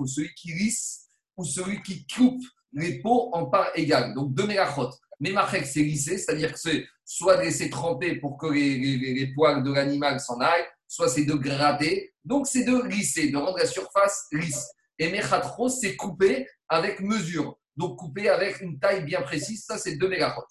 [0.05, 1.07] celui qui lisse
[1.37, 2.41] ou celui qui coupe
[2.73, 4.13] les peaux en parts égales.
[4.13, 4.89] Donc deux mégachot.
[5.21, 9.71] Memachek, c'est lisser, c'est-à-dire que c'est soit de laisser tremper pour que les, poils de
[9.71, 12.13] l'animal s'en aillent, soit c'est de gratter.
[12.25, 14.67] Donc c'est de lisser, de rendre la surface lisse.
[14.97, 17.57] Et mechatro, c'est couper avec mesure.
[17.77, 20.43] Donc couper avec une taille bien précise, ça c'est deux mégachot.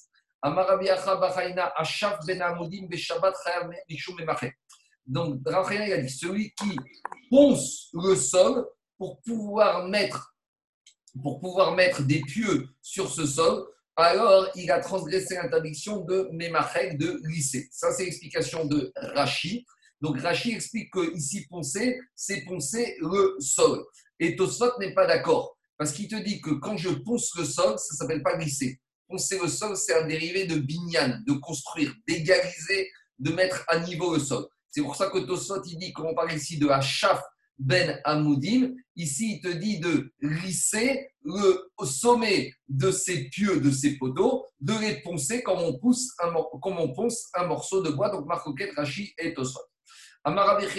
[5.11, 6.76] Donc, Raphaël a dit celui qui
[7.30, 8.64] ponce le sol
[8.96, 10.36] pour pouvoir mettre,
[11.20, 16.96] pour pouvoir mettre des pieux sur ce sol, alors il a transgressé l'interdiction de Memachek
[16.96, 17.68] de lycée.
[17.72, 19.66] Ça, c'est l'explication de Rachi.
[20.00, 23.84] Donc, Rachi explique que ici, poncer, c'est poncer le sol.
[24.20, 25.58] Et Tosfot n'est pas d'accord.
[25.76, 28.80] Parce qu'il te dit que quand je ponce le sol, ça ne s'appelle pas glisser.
[29.08, 34.14] Poncer le sol, c'est un dérivé de binyan, de construire, d'égaliser, de mettre à niveau
[34.14, 34.46] le sol.
[34.71, 37.23] C'est pour ça que Tosot, il dit, quand on parle ici de Hachaf
[37.59, 43.99] ben Amoudim, ici il te dit de lisser le sommet de ces pieux, de ces
[43.99, 46.33] poteaux, de les poncer comme on, pousse un,
[46.95, 49.61] ponce un morceau de bois, donc Marcoquet, Rashi et Tosot.
[50.25, 50.79] Barabash, il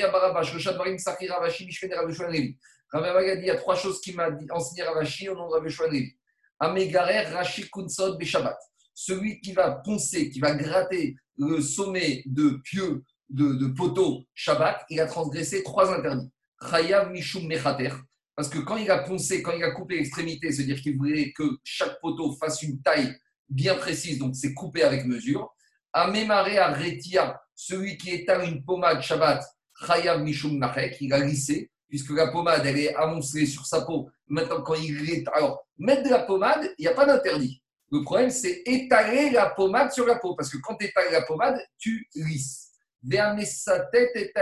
[3.45, 6.17] y a trois choses qui m'a enseigné Ravashi au nom de Ravishwan Levi.
[6.59, 8.57] Amegarer Rashi Kunsot Beshabbat.
[8.93, 14.85] Celui qui va poncer, qui va gratter le sommet de pieux de, de poteau Shabbat,
[14.89, 16.29] il a transgressé trois interdits.
[16.69, 17.91] Chayav Mishum Mechater,
[18.35, 21.43] Parce que quand il a poncé, quand il a coupé l'extrémité, c'est-à-dire qu'il voulait que
[21.63, 23.15] chaque poteau fasse une taille
[23.49, 25.53] bien précise, donc c'est coupé avec mesure.
[25.93, 29.43] Amémaré à Retia, celui qui étale une pommade Shabbat,
[29.87, 34.09] Chayav Mishum Nachek, il a lissé, puisque la pommade, elle est amoncelée sur sa peau.
[34.27, 35.27] Maintenant, quand il est.
[35.33, 37.61] Alors, mettre de la pommade, il n'y a pas d'interdit.
[37.91, 41.23] Le problème, c'est étaler la pommade sur la peau, parce que quand tu étales la
[41.23, 42.60] pommade, tu lisses.
[43.03, 44.33] Vers sa tête et.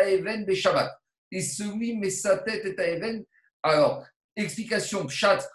[1.32, 3.24] Et celui met sa tête et ta even.
[3.64, 4.04] Alors,
[4.36, 5.48] explication, chat,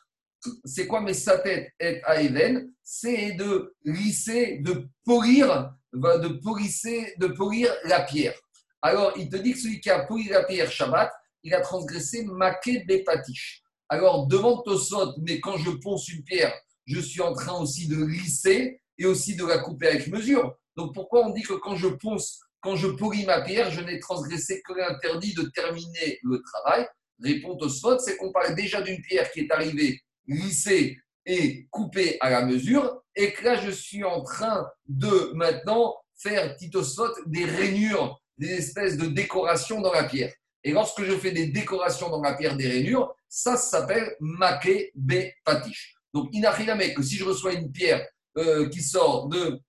[0.65, 7.15] c'est quoi mais sa tête est à even C'est de lisser, de polir, de polisser,
[7.19, 8.35] de polir la pierre.
[8.83, 11.11] Alors, il te dit que celui qui a poli la pierre Shabbat,
[11.43, 13.63] il a transgressé maquet bépatiche.
[13.89, 16.55] Alors, devant Tosot, mais quand je ponce une pierre,
[16.87, 20.57] je suis en train aussi de lisser et aussi de la couper avec mesure.
[20.77, 24.01] Donc, pourquoi on dit que quand je ponce, quand je polis ma pierre, je n'ai
[24.01, 26.87] transgressé que l'interdit de terminer le travail
[27.23, 32.31] Réponse Tosot, c'est qu'on parle déjà d'une pierre qui est arrivée lissée et coupée à
[32.31, 38.21] la mesure, et que là, je suis en train de maintenant faire, Titosot, des rainures,
[38.37, 40.33] des espèces de décorations dans la pierre.
[40.65, 45.31] Et lorsque je fais des décorations dans la pierre des rainures, ça, s'appelle maké be
[45.45, 45.95] patish.
[46.12, 48.07] Donc, inachilamé que si je reçois une pierre
[48.39, 49.61] euh, qui sort de,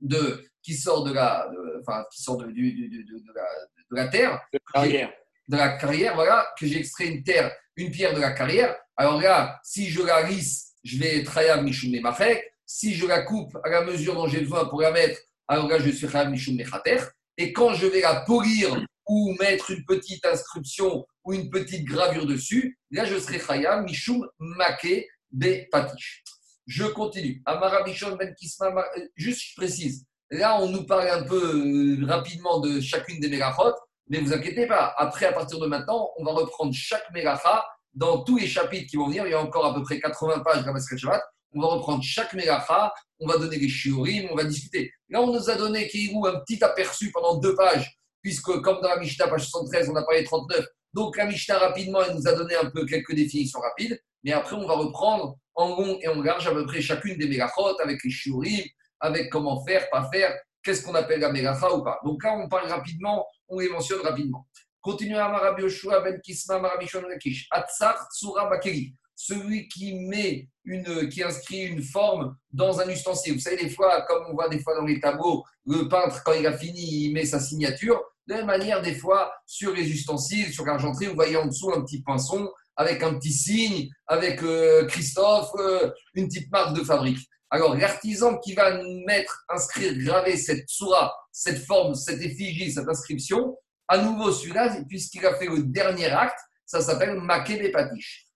[0.00, 1.48] de, qui sort de la,
[1.80, 3.42] enfin, qui sort de, de, de, la,
[3.90, 5.12] de la terre, de carrière.
[5.48, 8.76] de la carrière, voilà, que j'ai extrait une terre, une pierre de la carrière.
[8.96, 12.44] Alors là, si je la lisse, je vais trahir mishum machek.
[12.66, 15.78] Si je la coupe à la mesure dont j'ai besoin pour la mettre, alors là,
[15.78, 16.98] je suis trahir mishum mechater.
[17.36, 22.26] Et quand je vais la polir ou mettre une petite inscription ou une petite gravure
[22.26, 26.22] dessus, là je serai Chaya, Mishum Make Be Patish.
[26.66, 27.42] Je continue.
[27.44, 32.60] Amara Ben Kisma, euh, juste je précise, là on nous parle un peu euh, rapidement
[32.60, 33.74] de chacune des mégachot,
[34.08, 37.64] mais vous inquiétez pas, après à partir de maintenant, on va reprendre chaque mégacha
[37.94, 40.40] dans tous les chapitres qui vont venir, il y a encore à peu près 80
[40.40, 41.22] pages dans Shabbat,
[41.52, 44.92] on va reprendre chaque mégacha, on va donner les shiurim, on va discuter.
[45.08, 48.88] Là, on nous a donné Kirou un petit aperçu pendant deux pages puisque comme dans
[48.88, 52.32] la Mishnah, page 73, on a parlé 39, donc la Mishnah, rapidement, elle nous a
[52.32, 56.20] donné un peu quelques définitions rapides, mais après, on va reprendre en long et en
[56.22, 58.64] large à peu près chacune des mégachot, avec les shiurim,
[59.00, 61.98] avec comment faire, pas faire, qu'est-ce qu'on appelle la mégacha ou pas.
[62.04, 64.46] Donc là, on parle rapidement, on les mentionne rapidement.
[64.80, 67.46] Continuons à Marabi Yoshua ben Kisma Marabishon Lakish.
[67.50, 73.34] Atzar Tsura Bakeri celui qui met une, qui inscrit une forme dans un ustensile.
[73.34, 76.32] Vous savez, des fois, comme on voit des fois dans les tableaux, le peintre, quand
[76.32, 78.00] il a fini, il met sa signature.
[78.26, 81.70] De la même manière, des fois, sur les ustensiles, sur l'argenterie, vous voyez en dessous
[81.70, 86.82] un petit pinceau avec un petit signe, avec euh, Christophe, euh, une petite marque de
[86.82, 87.28] fabrique.
[87.50, 93.56] Alors, l'artisan qui va mettre, inscrire, graver cette soura, cette forme, cette effigie, cette inscription,
[93.88, 98.30] à nouveau celui-là, puisqu'il a fait le dernier acte, ça s'appelle Makebe Patish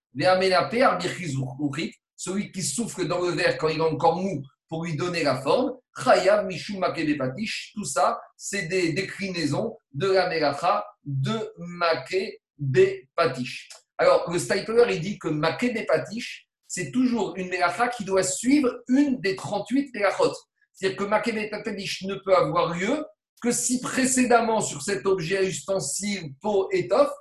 [2.17, 5.41] celui qui souffle dans le verre quand il est encore mou pour lui donner la
[5.41, 12.41] forme, Chayav Mishum Patish, tout ça, c'est des déclinaisons de la Melacha de Make
[13.15, 13.69] Patish.
[13.99, 16.44] Alors, le Stipler, il dit que Make Patish,
[16.75, 20.33] c'est toujours une Melacha qui doit suivre une des 38 Melachot.
[20.73, 23.05] C'est-à-dire que Make Patish ne peut avoir lieu
[23.41, 27.13] que si précédemment, sur cet objet ustensile, peau, étoffe,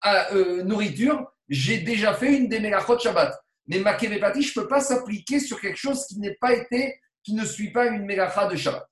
[0.00, 3.38] à, euh, nourriture, j'ai déjà fait une des Melachot Shabbat.
[3.68, 7.34] Mais ma je ne peux pas s'appliquer sur quelque chose qui n'est pas été, qui
[7.34, 8.84] ne suit pas une Melacha de Shabbat.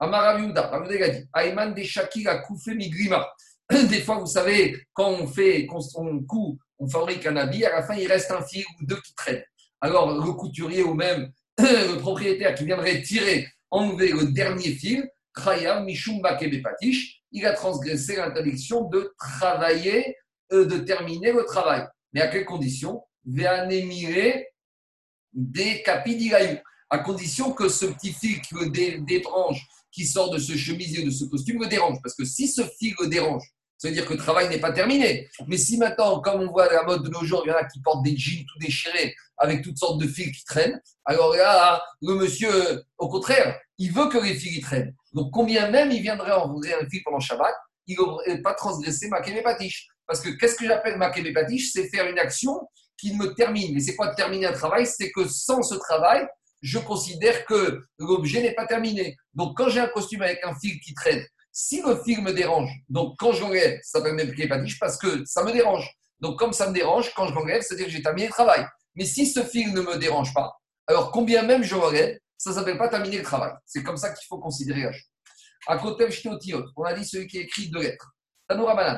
[0.00, 3.28] Amaraviuda, a dit, Ayman de Shakira Koufé Migrima.
[3.70, 6.56] Des fois, vous savez, quand on fait, quand on coud,
[6.88, 9.44] fabrique un habit, à la fin, il reste un fil ou deux qui traînent.
[9.80, 15.84] Alors, le couturier ou même le propriétaire qui viendrait tirer, enlever le dernier fil, Khayam
[15.84, 20.16] Mishum Patish, il a transgressé l'interdiction de travailler
[20.52, 21.84] euh, de terminer le travail.
[22.12, 23.02] Mais à quelles conditions?
[23.24, 23.46] Des
[26.90, 28.54] à condition que ce petit fil qui
[29.90, 31.98] qui sort de ce chemisier, de ce costume, le dérange.
[32.02, 33.42] Parce que si ce fil le dérange,
[33.84, 35.28] ça veut dire que le travail n'est pas terminé.
[35.46, 37.64] Mais si maintenant, comme on voit la mode de nos jours, il y en a
[37.64, 41.82] qui portent des jeans tout déchirés avec toutes sortes de fils qui traînent, alors là,
[42.00, 44.94] le monsieur, au contraire, il veut que les fils traînent.
[45.12, 47.54] Donc combien même il viendrait envoyer un fil pendant Shabbat,
[47.86, 49.86] il n'aurait pas transgressé ma Patish.
[50.06, 52.58] Parce que qu'est-ce que j'appelle ma Patish C'est faire une action
[52.96, 53.74] qui me termine.
[53.74, 54.86] Mais c'est quoi terminer un travail?
[54.86, 56.26] C'est que sans ce travail,
[56.62, 59.18] je considère que l'objet n'est pas terminé.
[59.34, 61.22] Donc quand j'ai un costume avec un fil qui traîne,
[61.56, 65.44] si le fil me dérange, donc quand je l'enlève, ça s'appelle Patish parce que ça
[65.44, 65.88] me dérange.
[66.18, 68.66] Donc comme ça me dérange, quand je l'enlève, c'est-à-dire que j'ai terminé le travail.
[68.96, 70.52] Mais si ce fil ne me dérange pas,
[70.88, 73.52] alors combien même je l'enlève, ça ne s'appelle pas terminer le travail.
[73.64, 75.08] C'est comme ça qu'il faut considérer la chose.
[75.68, 76.06] À côté
[76.76, 78.10] on a dit celui qui écrit deux lettres.
[78.48, 78.90] Tanoura.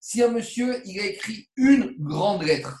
[0.00, 2.76] Si un monsieur, il a écrit une grande lettre,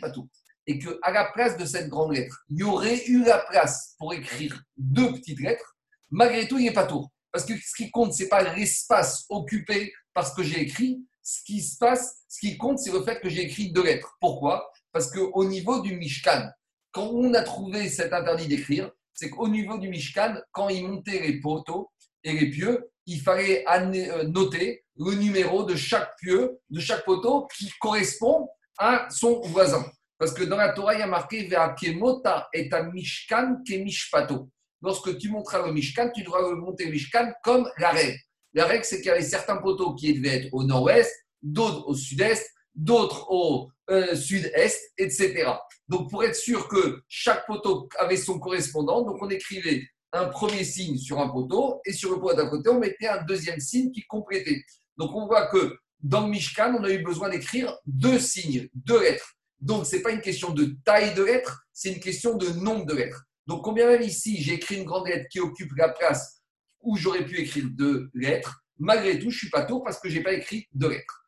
[0.00, 0.28] pas tout,
[0.66, 4.14] et qu'à la place de cette grande lettre, il y aurait eu la place pour
[4.14, 5.74] écrire deux petites lettres,
[6.10, 7.06] malgré tout, il n'est pas tout.
[7.32, 11.04] Parce que ce qui compte, ce n'est pas l'espace occupé par ce que j'ai écrit.
[11.22, 14.16] Ce qui se passe, ce qui compte, c'est le fait que j'ai écrit deux lettres.
[14.20, 14.70] Pourquoi?
[14.92, 16.48] Parce qu'au niveau du Mishkan,
[16.90, 21.20] quand on a trouvé cet interdit d'écrire, c'est qu'au niveau du Mishkan, quand il montait
[21.20, 21.90] les poteaux
[22.24, 27.46] et les pieux, il fallait euh, noter le numéro de chaque pieu, de chaque poteau
[27.56, 28.48] qui correspond
[28.78, 29.84] à son voisin.
[30.18, 31.48] Parce que dans la Torah, il y a marqué
[31.80, 34.50] Kemota et Mishkan Kemishpato.
[34.82, 38.18] Lorsque tu monteras le Mishkan, tu devras monter le Mishkan comme la règle.
[38.54, 41.94] La règle, c'est qu'il y avait certains poteaux qui devaient être au nord-ouest, d'autres au
[41.94, 45.50] sud-est, d'autres au euh, sud-est, etc.
[45.88, 50.64] Donc, pour être sûr que chaque poteau avait son correspondant, donc on écrivait un premier
[50.64, 53.90] signe sur un poteau et sur le poteau d'à côté, on mettait un deuxième signe
[53.90, 54.62] qui complétait.
[54.96, 59.02] Donc, on voit que dans le Mishkan, on a eu besoin d'écrire deux signes, deux
[59.02, 59.34] lettres.
[59.60, 62.86] Donc, ce n'est pas une question de taille de lettres, c'est une question de nombre
[62.86, 63.24] de lettres.
[63.48, 66.42] Donc, combien même ici, j'ai écrit une grande lettre qui occupe la place
[66.82, 70.10] où j'aurais pu écrire deux lettres, malgré tout, je ne suis pas tour parce que
[70.10, 71.24] je n'ai pas écrit deux lettres.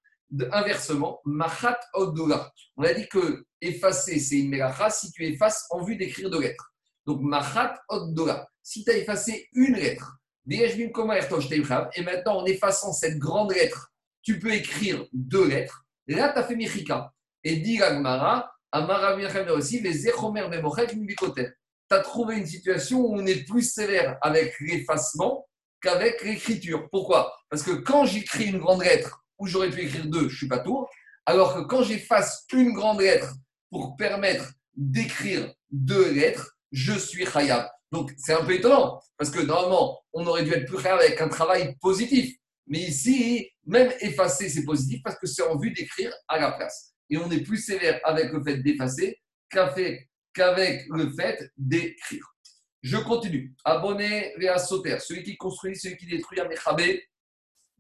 [0.52, 1.22] inversement.
[1.24, 1.40] On
[2.82, 6.74] a dit que effacer, c'est une melacha si tu effaces en vue d'écrire deux lettres.
[7.06, 8.46] Donc, machat odola.
[8.62, 13.92] Si tu as effacé une lettre, et maintenant, en effaçant cette grande lettre,
[14.22, 15.86] tu peux écrire deux lettres.
[16.06, 17.14] Là, tu as fait Michika.
[17.44, 19.16] Et dit Gagmara, Amara
[19.54, 20.46] aussi, les Zechomer
[21.90, 25.46] tu as trouvé une situation où on est plus sévère avec l'effacement
[25.82, 26.88] qu'avec l'écriture.
[26.90, 27.34] Pourquoi?
[27.48, 30.48] Parce que quand j'écris une grande lettre où j'aurais pu écrire deux, je ne suis
[30.48, 30.88] pas tour,
[31.26, 33.34] alors que quand j'efface une grande lettre
[33.70, 37.68] pour permettre d'écrire deux lettres, je suis khayab.
[37.90, 41.20] Donc c'est un peu étonnant, parce que normalement, on aurait dû être plus khayab avec
[41.20, 42.36] un travail positif.
[42.68, 46.92] Mais ici, même effacer, c'est positif parce que c'est en vue d'écrire à la place.
[47.08, 49.18] Et on est plus sévère avec le fait d'effacer
[49.48, 52.26] qu'avec qu'avec le fait d'écrire.
[52.82, 53.54] Je continue.
[53.64, 57.04] Abonné à Soter, celui qui construit, celui qui détruit, Amechabé,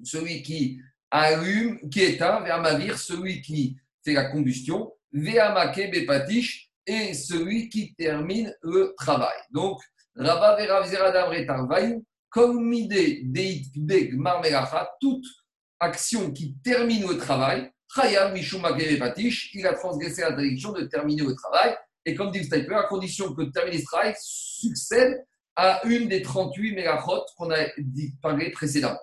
[0.02, 7.68] celui qui allume, qui éteint, Mavir, celui qui fait la combustion, Veamake Bepatish, et celui
[7.68, 9.36] qui termine le travail.
[9.50, 9.80] Donc,
[10.16, 15.24] Rabba Vera Zeradam Retarvayu, comme Mide Deit Marmelacha, toute
[15.78, 21.34] action qui termine le travail, Chayam Mishumake Bepatish, il a transgressé l'interdiction de terminer le
[21.34, 21.76] travail.
[22.06, 25.24] Et comme dit le sniper, à condition que terminer ce travail succède
[25.56, 27.58] à une des 38 mégachot qu'on a
[28.22, 28.98] parlé précédemment.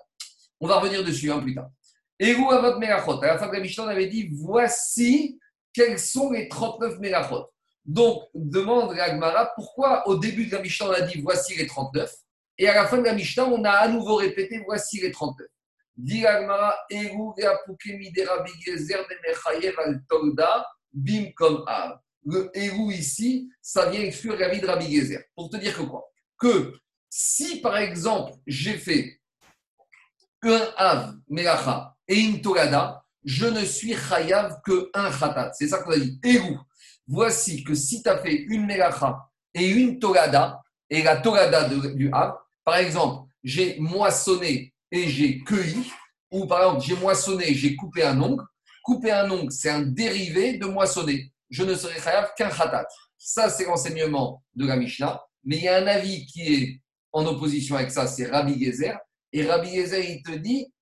[0.60, 1.70] On va revenir dessus un hein, plus tard.
[2.18, 5.38] Et vous, à votre mégachot, à la fin de la Mishnah, on avait dit voici
[5.72, 7.46] quels sont les 39 mégachot.
[7.84, 12.12] Donc, demande Agmara pourquoi au début de la Mishnah, on a dit voici les 39
[12.58, 15.46] et à la fin de la Mishnah, on a à nouveau répété voici les 39.
[15.96, 17.32] Dit Agmara, Eru
[17.86, 18.44] midera
[22.24, 25.22] le héros ici, ça vient exclure vie de Rabbi Gezer.
[25.34, 26.04] Pour te dire que quoi?
[26.38, 26.74] Que
[27.08, 29.20] si par exemple j'ai fait
[30.42, 35.52] un Av Melacha et une Torada, je ne suis Chayav que un Khatat.
[35.52, 36.18] C'est ça qu'on a dit.
[36.22, 36.58] Héros.
[37.06, 39.18] Voici que si tu as fait une Melacha
[39.54, 42.34] et une Torada, et la Torada du Av,
[42.64, 45.90] par exemple, j'ai moissonné et j'ai cueilli,
[46.30, 48.44] ou par exemple, j'ai moissonné, j'ai coupé un ongle.
[48.82, 52.86] Couper un ongle, c'est un dérivé de moissonner je ne serai chayav qu'un khatat.
[53.16, 55.22] Ça, c'est l'enseignement de la Mishnah.
[55.44, 56.80] Mais il y a un avis qui est
[57.12, 58.98] en opposition avec ça, c'est Rabbi Gezer.
[59.32, 60.72] Et Rabbi Gezer, il te dit,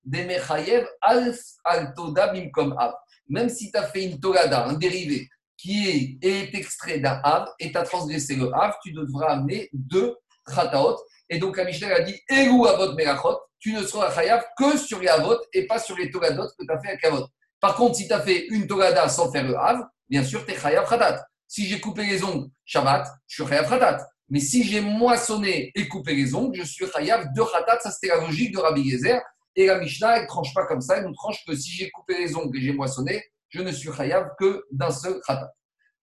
[1.01, 1.33] al
[1.63, 2.93] al toda bimkom av.
[3.29, 5.27] Même si tu as fait une togada, un dérivé,
[5.57, 10.15] qui est, extrait d'un av, et tu as transgressé le av, tu devras amener deux
[10.45, 10.97] khataot.
[11.29, 14.99] Et donc la Mishnah a dit, Egu avot melachot, tu ne seras chayav que sur
[14.99, 17.25] les avot et pas sur les togadot que tu as fait avec avot.
[17.59, 20.53] Par contre, si tu as fait une togada sans faire le av, bien sûr, tu
[20.53, 21.25] es Chayav Khatat.
[21.47, 24.05] Si j'ai coupé les ongles Shabbat, je suis Chayav Khatat.
[24.29, 27.79] Mais si j'ai moissonné et coupé les ongles, je suis Chayav de Khatat.
[27.79, 29.21] Ça, c'était la logique de Rabbi Gezer.
[29.55, 30.97] Et la Mishnah, elle ne tranche pas comme ça.
[30.97, 33.91] Elle nous tranche que si j'ai coupé les ongles et j'ai moissonné, je ne suis
[33.91, 35.51] Chayav que d'un seul Khatat.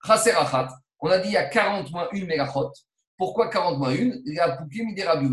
[0.07, 0.69] Chaserachat,
[1.01, 2.71] on a dit il y a 40 moins 1 mégachot.
[3.17, 5.29] Pourquoi 40 moins 1 Il y a Pouké Rabbi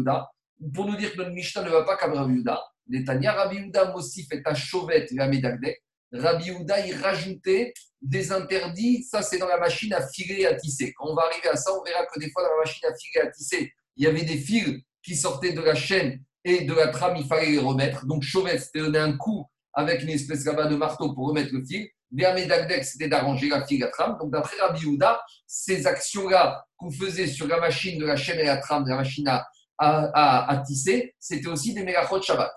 [0.73, 2.61] Pour nous dire que notre Mishnah ne va pas comme Rabbi Yehuda.
[2.88, 5.81] Netanya Rabbi Yehuda Mosif est à Chauvet et à Medagdek.
[6.14, 9.04] Rabbi Yehuda, il rajoutait des interdits.
[9.04, 10.94] Ça, c'est dans la machine à filer à tisser.
[10.94, 12.96] Quand on va arriver à ça, on verra que des fois, dans la machine à
[12.96, 16.74] filer à tisser, il y avait des fils qui sortaient de la chaîne et de
[16.74, 18.06] la trame, il fallait les remettre.
[18.06, 21.88] Donc, Chauvet, c'était donner un coup avec une espèce de marteau pour remettre le fil.
[22.12, 24.18] Dagdek, c'était d'arranger la file la trame.
[24.20, 28.46] Donc, d'après Rabbi Yehuda, ces actions-là qu'on faisait sur la machine de la chaîne et
[28.46, 29.48] la trame, de la machine à,
[29.78, 32.52] à, tisser, c'était aussi des mégachot Shabbat.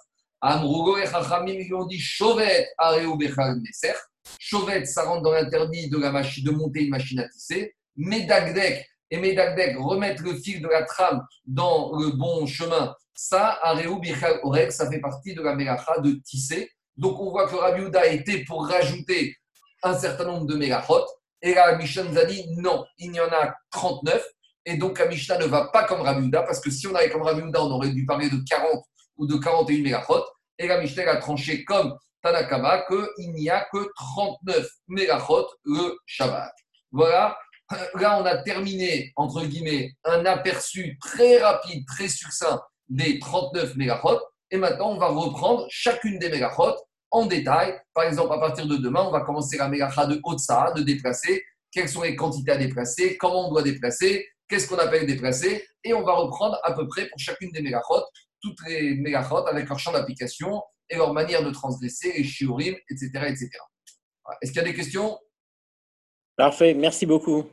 [0.47, 3.95] Amrougo et Chachamim, ils ont dit Chauvet, Areu Bechal Messer.
[4.39, 7.75] Chauvet, ça rentre dans l'interdit de, de monter une machine à tisser.
[7.97, 12.95] Medagdek, et Medagdek, remettre le fil de la trame dans le bon chemin.
[13.15, 16.71] Ça, Areu Bechal Orek, ça fait partie de la Melacha de tisser.
[16.95, 19.35] Donc on voit que Rabbi Uda était pour rajouter
[19.83, 21.07] un certain nombre de mégachot.
[21.41, 24.23] Et la Mishnah nous a dit non, il y en a 39.
[24.67, 27.09] Et donc la Mishnah ne va pas comme Rabbi Uda, parce que si on avait
[27.09, 28.85] comme Rabbi Uda, on aurait dû parler de 40
[29.17, 30.23] ou de 41 mégachot.
[30.59, 36.53] Et la Mishnah a tranché comme Tanakama qu'il n'y a que 39 mégachot le Shabbat.
[36.91, 37.37] Voilà,
[37.95, 44.21] là on a terminé, entre guillemets, un aperçu très rapide, très succinct des 39 mégachot.
[44.51, 46.77] Et maintenant, on va reprendre chacune des mégachot
[47.11, 47.81] en détail.
[47.93, 51.43] Par exemple, à partir de demain, on va commencer la mégacha de Otsa, de déplacer.
[51.71, 53.17] Quelles sont les quantités à déplacer?
[53.17, 54.27] Comment on doit déplacer?
[54.49, 55.67] Qu'est-ce qu'on appelle déplacer?
[55.83, 58.03] Et on va reprendre à peu près pour chacune des mégachot,
[58.45, 63.11] toutes les mégachot avec leur champ d'application et leur manière de transgresser, les shiurim, etc.
[63.27, 63.49] etc.
[64.43, 65.19] Est-ce qu'il y a des questions?
[66.37, 67.47] Parfait, merci beaucoup.